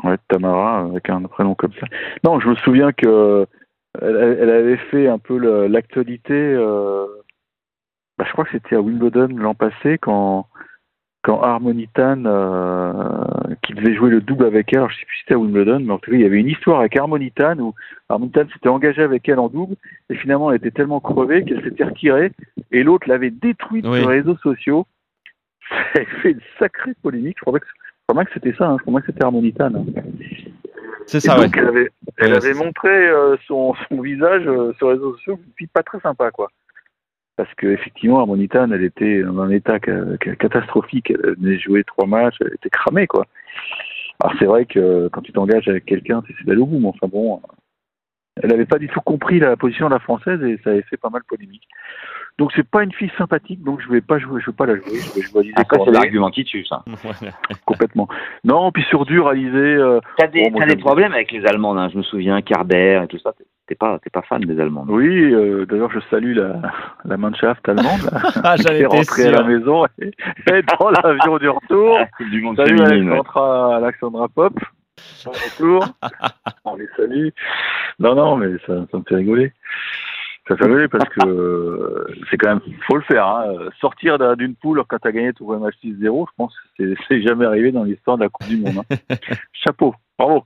Ouais, 0.04 0.16
Tamara, 0.30 0.80
avec 0.80 1.10
un 1.10 1.22
prénom 1.24 1.56
comme 1.56 1.74
ça. 1.74 1.86
Non, 2.24 2.40
je 2.40 2.48
me 2.48 2.56
souviens 2.56 2.92
que 2.94 3.46
elle, 4.02 4.38
elle 4.42 4.50
avait 4.50 4.78
fait 4.78 5.08
un 5.10 5.18
peu 5.20 5.38
l'actualité. 5.68 6.34
euh, 6.34 7.06
bah, 8.18 8.24
je 8.28 8.32
crois 8.32 8.46
que 8.46 8.52
c'était 8.52 8.76
à 8.76 8.82
Wimbledon 8.82 9.28
l'an 9.36 9.56
passé 9.56 9.98
quand 10.00 10.46
quand 11.22 11.42
Harmonitan, 11.42 12.24
euh, 12.26 13.24
qui 13.64 13.74
devait 13.74 13.94
jouer 13.96 14.10
le 14.10 14.22
double 14.22 14.46
avec 14.46 14.72
elle, 14.72 14.80
alors 14.80 14.90
je 14.90 14.98
sais 15.00 15.06
plus 15.06 15.16
si 15.18 15.22
c'était 15.24 15.34
à 15.34 15.38
Wimbledon, 15.38 15.80
mais 15.82 15.92
en 15.92 15.98
tout 15.98 16.12
cas 16.12 16.18
il 16.18 16.22
y 16.22 16.26
avait 16.26 16.40
une 16.40 16.48
histoire 16.48 16.80
avec 16.80 16.96
Harmonitan 16.96 17.58
où 17.60 17.74
Harmonitan 18.08 18.44
s'était 18.54 18.70
engagé 18.70 19.02
avec 19.04 19.28
elle 19.28 19.40
en 19.40 19.50
double 19.50 19.76
et 20.10 20.16
finalement 20.16 20.50
elle 20.50 20.58
était 20.58 20.72
tellement 20.72 21.00
crevée 21.02 21.44
qu'elle 21.44 21.62
s'était 21.64 21.84
retirée 21.84 22.32
et 22.72 22.84
l'autre 22.84 23.10
l'avait 23.10 23.32
détruite 23.32 23.86
Oui. 23.86 24.00
sur 24.00 24.10
les 24.10 24.18
réseaux 24.18 24.38
sociaux. 24.38 24.86
Ça 25.70 26.02
a 26.02 26.06
fait 26.22 26.32
une 26.32 26.42
sacrée 26.58 26.94
polémique. 27.04 27.38
Je 27.40 27.46
crois 27.46 27.60
que, 27.60 27.66
que 27.66 28.34
c'était 28.34 28.54
ça. 28.58 28.70
Hein. 28.70 28.78
Je 28.80 28.86
crois 28.86 29.02
que 29.02 29.08
c'était 29.08 29.24
Harmonitan. 29.24 29.66
hein. 29.76 29.86
C'est 31.06 31.20
ça, 31.20 31.40
ouais. 31.40 31.48
elle 31.56 31.68
avait, 31.68 31.90
elle 32.18 32.28
Ouais, 32.32 32.38
avait 32.38 32.42
c'est 32.42 32.54
ça. 32.54 32.64
montré 32.64 32.90
euh, 33.10 33.36
son, 33.48 33.74
son 33.90 34.02
visage 34.02 34.44
euh, 34.48 34.74
sur 34.78 34.88
les 34.88 34.94
réseaux 34.94 35.14
sociaux, 35.16 35.40
une 35.46 35.54
fille 35.58 35.68
pas 35.68 35.84
très 35.84 36.00
sympa, 36.00 36.32
quoi. 36.32 36.50
Parce 37.40 37.54
que 37.56 37.68
effectivement, 37.68 38.20
Harmonitan, 38.20 38.70
elle 38.74 38.84
était 38.84 39.24
dans 39.24 39.40
un 39.40 39.50
état 39.50 39.78
ca- 39.82 40.04
ca- 40.22 40.36
catastrophique. 40.36 41.10
Elle 41.12 41.36
venait 41.40 41.58
jouer 41.58 41.86
trois 41.86 42.06
matchs, 42.06 42.36
elle 42.42 42.52
était 42.54 42.70
cramée, 42.70 43.08
quoi. 43.08 43.26
Alors 44.22 44.36
c'est 44.38 44.44
vrai 44.44 44.66
que 44.66 45.08
quand 45.08 45.22
tu 45.22 45.32
t'engages 45.32 45.70
avec 45.70 45.86
quelqu'un, 45.86 46.22
c'est 46.28 46.46
d'aller 46.46 46.60
au 46.60 46.66
bout, 46.66 46.80
mais 46.80 46.90
enfin 46.90 47.08
bon, 47.08 47.42
elle 48.44 48.50
n'avait 48.50 48.66
pas 48.66 48.78
du 48.78 48.90
tout 48.90 49.00
compris 49.00 49.40
la 49.40 49.56
position 49.56 49.88
de 49.88 49.94
la 49.94 50.00
française 50.00 50.44
et 50.44 50.60
ça 50.66 50.72
avait 50.72 50.82
fait 50.82 50.98
pas 50.98 51.10
mal 51.10 51.22
polémique. 51.30 51.66
Donc 52.38 52.52
c'est 52.58 52.68
pas 52.68 52.84
une 52.84 52.92
fille 52.92 53.12
sympathique, 53.18 53.64
donc 53.64 53.80
je 53.82 53.88
vais 53.90 54.02
pas 54.02 54.20
jouer, 54.20 54.42
je 54.42 54.48
vais 54.52 54.56
pas 54.58 54.66
la 54.66 54.76
jouer, 54.76 55.00
je 55.00 55.16
vais 55.16 55.22
jouer 55.22 55.40
Alizé 55.40 55.54
c'est 55.86 55.92
l'argument 55.92 56.32
qui 56.32 56.44
tue, 56.44 56.66
ça. 56.66 56.84
Complètement. 57.66 58.10
Non, 58.44 58.70
puis 58.74 58.84
sur 58.84 59.06
dur, 59.06 59.30
Alizé, 59.30 59.56
euh, 59.58 60.02
T'as 60.18 60.28
des, 60.28 60.50
Bon, 60.50 60.60
t'as 60.60 60.66
des 60.66 60.76
problèmes 60.76 61.14
avec 61.14 61.32
les 61.32 61.46
Allemandes, 61.46 61.78
hein. 61.78 61.88
je 61.90 61.98
me 61.98 62.04
souviens, 62.04 62.42
Carber 62.42 63.00
et 63.06 63.08
tout 63.08 63.20
ça. 63.20 63.34
T'es 63.70 63.76
pas, 63.76 64.00
t'es 64.00 64.10
pas 64.10 64.24
fan 64.24 64.42
des 64.42 64.60
Allemandes. 64.60 64.90
Oui, 64.90 65.32
euh, 65.32 65.64
d'ailleurs, 65.68 65.92
je 65.92 66.00
salue 66.10 66.36
la, 66.36 66.60
la 67.06 67.18
Mannschaft 67.18 67.70
allemande 67.70 68.10
Ah, 68.44 68.56
qui 68.58 68.64
j'allais 68.64 68.80
est 68.82 68.86
rentrée 68.88 69.28
à 69.28 69.32
la 69.32 69.44
maison 69.44 69.86
et, 70.02 70.08
et 70.52 70.62
dans 70.80 70.90
l'avion 70.90 71.38
du 71.38 71.50
retour. 71.50 72.00
Du 72.32 72.42
Monde 72.42 72.56
Salut 72.58 72.78
féminine. 72.80 73.10
ouais. 73.12 73.16
Alexandra, 73.18 73.76
Alexandra 73.78 74.28
Pop. 74.28 74.54
Bon 75.24 75.32
retour. 75.32 75.86
On 76.66 76.76
les 76.78 76.88
salue. 76.98 77.28
Non, 78.00 78.16
non, 78.16 78.38
mais 78.38 78.58
ça, 78.66 78.74
ça 78.92 78.98
me 78.98 79.04
fait 79.08 79.16
rigoler. 79.18 79.54
Ça 80.48 80.56
me 80.56 80.58
fait 80.58 80.66
rigoler 80.66 80.88
parce 80.88 81.08
que 81.10 81.28
euh, 81.28 82.08
c'est 82.32 82.38
quand 82.38 82.50
même, 82.50 82.62
faut 82.88 82.96
le 82.96 83.04
faire. 83.04 83.28
Hein. 83.28 83.54
Sortir 83.80 84.18
d'un- 84.18 84.36
d'une 84.36 84.56
poule 84.56 84.82
quand 84.90 84.98
t'as 84.98 85.12
gagné 85.12 85.32
ton 85.34 85.46
premier 85.46 85.62
match 85.66 85.76
6-0, 85.84 86.26
je 86.28 86.34
pense 86.38 86.56
que 86.56 86.64
c'est- 86.96 87.04
c'est 87.08 87.22
jamais 87.22 87.46
arrivé 87.46 87.72
dans 87.72 87.84
l'histoire 87.84 88.18
de 88.18 88.24
la 88.24 88.30
Coupe 88.30 88.48
du 88.48 88.58
Monde. 88.58 88.82
hein. 88.90 88.96
Chapeau, 89.54 89.94
bravo. 90.18 90.44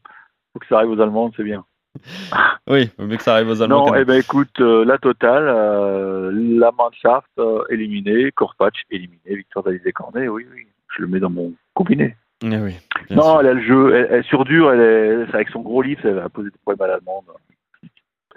Faut 0.52 0.60
que 0.60 0.68
ça 0.68 0.76
arrive 0.80 0.92
aux 0.92 1.00
Allemandes, 1.02 1.32
c'est 1.38 1.44
bien. 1.46 1.64
Oui, 2.68 2.90
mieux 2.98 3.18
que 3.18 3.24
ça 3.24 3.34
arrive 3.36 3.50
aux 3.50 3.62
Allemands. 3.62 3.88
Non, 3.88 3.96
eh 3.96 4.06
ben 4.06 4.20
écoute, 4.20 4.60
euh, 4.60 4.86
la 4.86 4.98
totale, 4.98 5.44
euh, 5.48 6.32
la 6.34 6.72
Mannschaft 6.72 7.28
euh, 7.40 7.64
éliminée, 7.70 8.32
Korpach 8.32 8.74
éliminé, 8.90 9.20
victoire 9.36 9.64
d'Alizé 9.66 9.92
Cornet, 9.92 10.28
oui, 10.28 10.46
oui, 10.54 10.66
je 10.96 11.02
le 11.02 11.08
mets 11.08 11.20
dans 11.20 11.30
mon 11.30 11.54
combiné. 11.74 12.16
Eh 12.42 12.48
oui, 12.58 12.76
non, 13.10 13.22
sûr. 13.24 13.40
elle 13.42 13.48
a 13.48 13.54
le 13.54 13.62
jeu, 13.62 13.96
elle, 13.96 14.08
elle 14.12 14.24
sur 14.24 14.44
dur, 14.46 14.72
elle 14.72 14.80
est, 14.82 15.36
avec 15.36 15.50
son 15.50 15.62
gros 15.62 15.82
livre, 15.82 16.02
elle 16.06 16.16
va 16.16 16.30
poser 16.30 16.50
des 16.50 16.58
problèmes 16.64 16.90
à 16.90 16.94
l'allemande. 16.94 17.26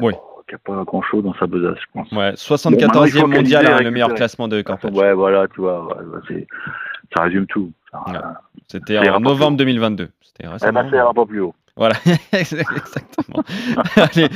Oui. 0.00 0.12
Qui 0.48 0.54
n'a 0.54 0.58
pas 0.58 0.84
grand 0.84 1.02
chose 1.02 1.24
dans 1.24 1.34
sa 1.34 1.46
besace, 1.46 1.78
je 1.80 1.86
pense. 1.92 2.10
Ouais, 2.12 2.34
Bon, 2.34 2.70
maintenant, 2.70 3.04
il 3.04 3.12
74e 3.12 3.20
faut 3.20 3.26
mondial, 3.26 3.66
hein, 3.66 3.80
le 3.82 3.90
meilleur 3.90 4.14
classement 4.14 4.46
de 4.46 4.62
Korpach. 4.62 4.92
Ouais, 4.92 5.12
voilà, 5.12 5.48
tu 5.48 5.60
vois, 5.60 5.86
ouais, 5.86 6.20
c'est- 6.28 6.46
ça 7.16 7.24
résume 7.24 7.46
tout. 7.46 7.72
Ouais. 8.06 8.12
C'était 8.68 8.98
en 9.08 9.18
novembre 9.20 9.56
2022. 9.56 10.08
C'était 10.20 10.46
récemment. 10.46 10.82
ben, 10.82 10.90
ça 10.90 10.96
ira 10.96 11.14
pas 11.14 11.26
plus 11.26 11.40
haut. 11.40 11.54
Voilà, 11.76 11.96
exactement. 12.32 13.44
Allez, 13.96 14.28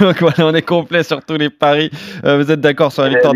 donc 0.00 0.18
voilà, 0.20 0.46
on 0.46 0.54
est 0.54 0.62
complet 0.62 1.04
sur 1.04 1.24
tous 1.24 1.36
les 1.36 1.48
paris. 1.48 1.90
Euh, 2.24 2.42
vous 2.42 2.50
êtes 2.50 2.60
d'accord 2.60 2.90
sur 2.90 3.04
la 3.04 3.10
victoire 3.10 3.34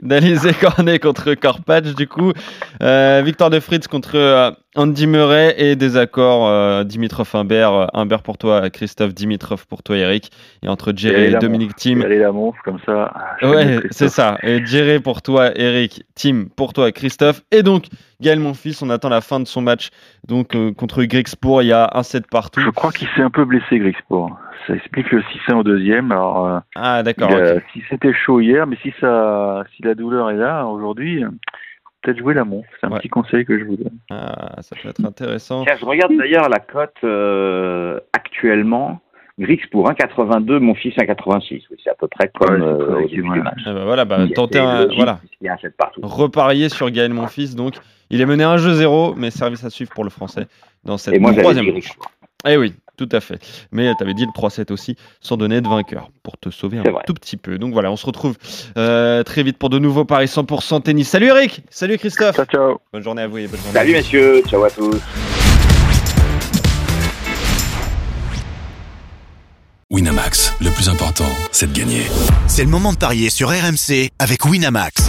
d'Alizé 0.00 0.52
Cornet 0.54 1.00
contre 1.00 1.34
Korpach, 1.34 1.94
du 1.96 2.06
coup. 2.06 2.32
Euh, 2.80 3.22
victoire 3.24 3.50
de 3.50 3.58
Fritz 3.58 3.88
contre 3.88 4.16
euh, 4.16 4.52
Andy 4.76 5.06
Murray 5.06 5.54
et 5.56 5.76
désaccord 5.76 6.46
euh, 6.46 6.84
Dimitrov 6.84 7.30
Humbert, 7.34 7.72
euh, 7.72 7.86
Humbert 7.94 8.22
pour 8.22 8.36
toi 8.36 8.68
Christophe, 8.68 9.14
Dimitrov 9.14 9.66
pour 9.66 9.82
toi 9.82 9.96
Eric 9.96 10.30
et 10.62 10.68
entre 10.68 10.92
Jerry 10.94 11.34
et, 11.34 11.38
Dominique 11.38 11.74
Tim. 11.76 12.02
Allez 12.02 12.18
la 12.18 12.32
montre 12.32 12.58
comme 12.64 12.78
ça. 12.84 13.12
Ouais, 13.42 13.80
c'est 13.90 14.10
ça. 14.10 14.36
Et 14.42 14.64
Jerry 14.66 15.00
pour 15.00 15.22
toi 15.22 15.58
Eric, 15.58 16.04
Tim 16.14 16.44
pour 16.54 16.74
toi 16.74 16.92
Christophe 16.92 17.42
et 17.50 17.62
donc 17.62 17.86
Gaël 18.20 18.40
Monfils, 18.40 18.76
on 18.82 18.90
attend 18.90 19.08
la 19.08 19.22
fin 19.22 19.40
de 19.40 19.46
son 19.46 19.62
match 19.62 19.88
donc 20.26 20.54
euh, 20.54 20.72
contre 20.74 21.02
Grexpour, 21.04 21.62
il 21.62 21.68
y 21.68 21.72
a 21.72 21.90
un 21.94 22.02
set 22.02 22.26
partout. 22.28 22.60
Je 22.60 22.70
crois 22.70 22.92
qu'il 22.92 23.08
s'est 23.16 23.22
un 23.22 23.30
peu 23.30 23.46
blessé 23.46 23.78
Grexpour. 23.78 24.38
Ça 24.66 24.74
explique 24.74 25.10
le 25.10 25.22
6-1 25.48 25.54
au 25.54 25.62
deuxième. 25.62 26.12
Alors, 26.12 26.46
euh, 26.46 26.58
ah 26.74 27.02
d'accord. 27.02 27.30
Si 27.72 27.82
c'était 27.88 28.12
chaud 28.12 28.40
hier, 28.40 28.66
mais 28.66 28.76
si 28.82 28.92
ça, 29.00 29.64
si 29.74 29.82
la 29.82 29.94
douleur 29.94 30.30
est 30.30 30.36
là 30.36 30.66
aujourd'hui, 30.66 31.24
peut-être 32.02 32.18
jouer 32.18 32.34
la 32.34 32.44
montre. 32.44 32.68
C'est 32.80 32.86
un 32.86 32.90
Ouais. 32.92 32.98
petit 32.98 33.08
conseil 33.08 33.44
que 33.44 33.58
je 33.58 33.64
vous 33.64 33.76
donne. 33.76 33.98
Ah, 34.10 34.60
ça 34.62 34.76
peut 34.80 34.88
être 34.88 35.04
intéressant. 35.04 35.64
Tiens, 35.64 35.76
je 35.80 35.84
regarde 35.84 36.16
d'ailleurs 36.16 36.48
la 36.48 36.58
cote 36.60 36.94
euh, 37.04 37.98
actuellement. 38.12 39.00
Grix 39.38 39.60
pour 39.70 39.88
1,82, 39.88 40.58
mon 40.58 40.74
fils 40.74 40.96
1,86. 40.96 41.62
Oui, 41.70 41.76
c'est 41.84 41.90
à 41.90 41.94
peu 41.94 42.08
près 42.08 42.28
comme 42.34 42.56
Ouais, 42.60 42.66
euh, 42.66 42.96
au 43.04 43.08
début 43.08 43.22
du 43.22 43.40
match. 43.40 43.60
Ah 43.66 43.72
bah 43.72 43.84
voilà, 43.84 44.04
bah, 44.04 44.26
tenter 44.34 44.58
un, 44.58 44.86
voilà, 44.96 45.20
reparier 46.02 46.68
sur 46.68 46.90
Gaël 46.90 47.12
Monfils. 47.12 47.54
Donc, 47.54 47.74
il 48.10 48.20
est 48.20 48.26
mené 48.26 48.42
1 48.42 48.56
jeu 48.56 48.72
0, 48.72 49.14
mais 49.16 49.30
service 49.30 49.62
à 49.64 49.70
suivre 49.70 49.92
pour 49.94 50.02
le 50.02 50.10
français 50.10 50.46
dans 50.84 50.98
cette 50.98 51.14
troisième 51.22 51.72
manche. 51.72 51.92
Eh 52.46 52.56
oui, 52.56 52.74
tout 52.96 53.08
à 53.10 53.20
fait. 53.20 53.40
Mais 53.72 53.92
tu 53.96 54.02
avais 54.04 54.14
dit 54.14 54.24
le 54.24 54.30
3-7 54.30 54.72
aussi, 54.72 54.96
sans 55.20 55.36
donner 55.36 55.60
de 55.60 55.68
vainqueur, 55.68 56.10
pour 56.22 56.38
te 56.38 56.50
sauver 56.50 56.78
un 56.78 56.82
vrai. 56.82 57.02
tout 57.06 57.14
petit 57.14 57.36
peu. 57.36 57.58
Donc 57.58 57.72
voilà, 57.72 57.90
on 57.90 57.96
se 57.96 58.06
retrouve 58.06 58.36
euh, 58.76 59.24
très 59.24 59.42
vite 59.42 59.58
pour 59.58 59.70
de 59.70 59.78
nouveaux 59.80 60.04
paris 60.04 60.26
100% 60.26 60.82
tennis. 60.82 61.08
Salut 61.08 61.26
Eric 61.26 61.62
Salut 61.70 61.98
Christophe 61.98 62.36
Ciao, 62.36 62.44
ciao. 62.46 62.78
Bonne 62.92 63.02
journée 63.02 63.22
à 63.22 63.26
vous 63.26 63.38
et 63.38 63.48
bonne 63.48 63.58
journée 63.60 63.70
à 63.76 63.80
Salut 63.80 63.90
vous. 63.92 63.96
messieurs, 63.98 64.42
ciao 64.48 64.62
à 64.62 64.70
tous. 64.70 65.00
Winamax, 69.90 70.52
le 70.60 70.70
plus 70.70 70.88
important, 70.90 71.24
c'est 71.50 71.72
de 71.72 71.76
gagner. 71.78 72.02
C'est 72.46 72.62
le 72.64 72.70
moment 72.70 72.92
de 72.92 72.98
parier 72.98 73.30
sur 73.30 73.48
RMC 73.48 74.10
avec 74.18 74.44
Winamax. 74.44 75.08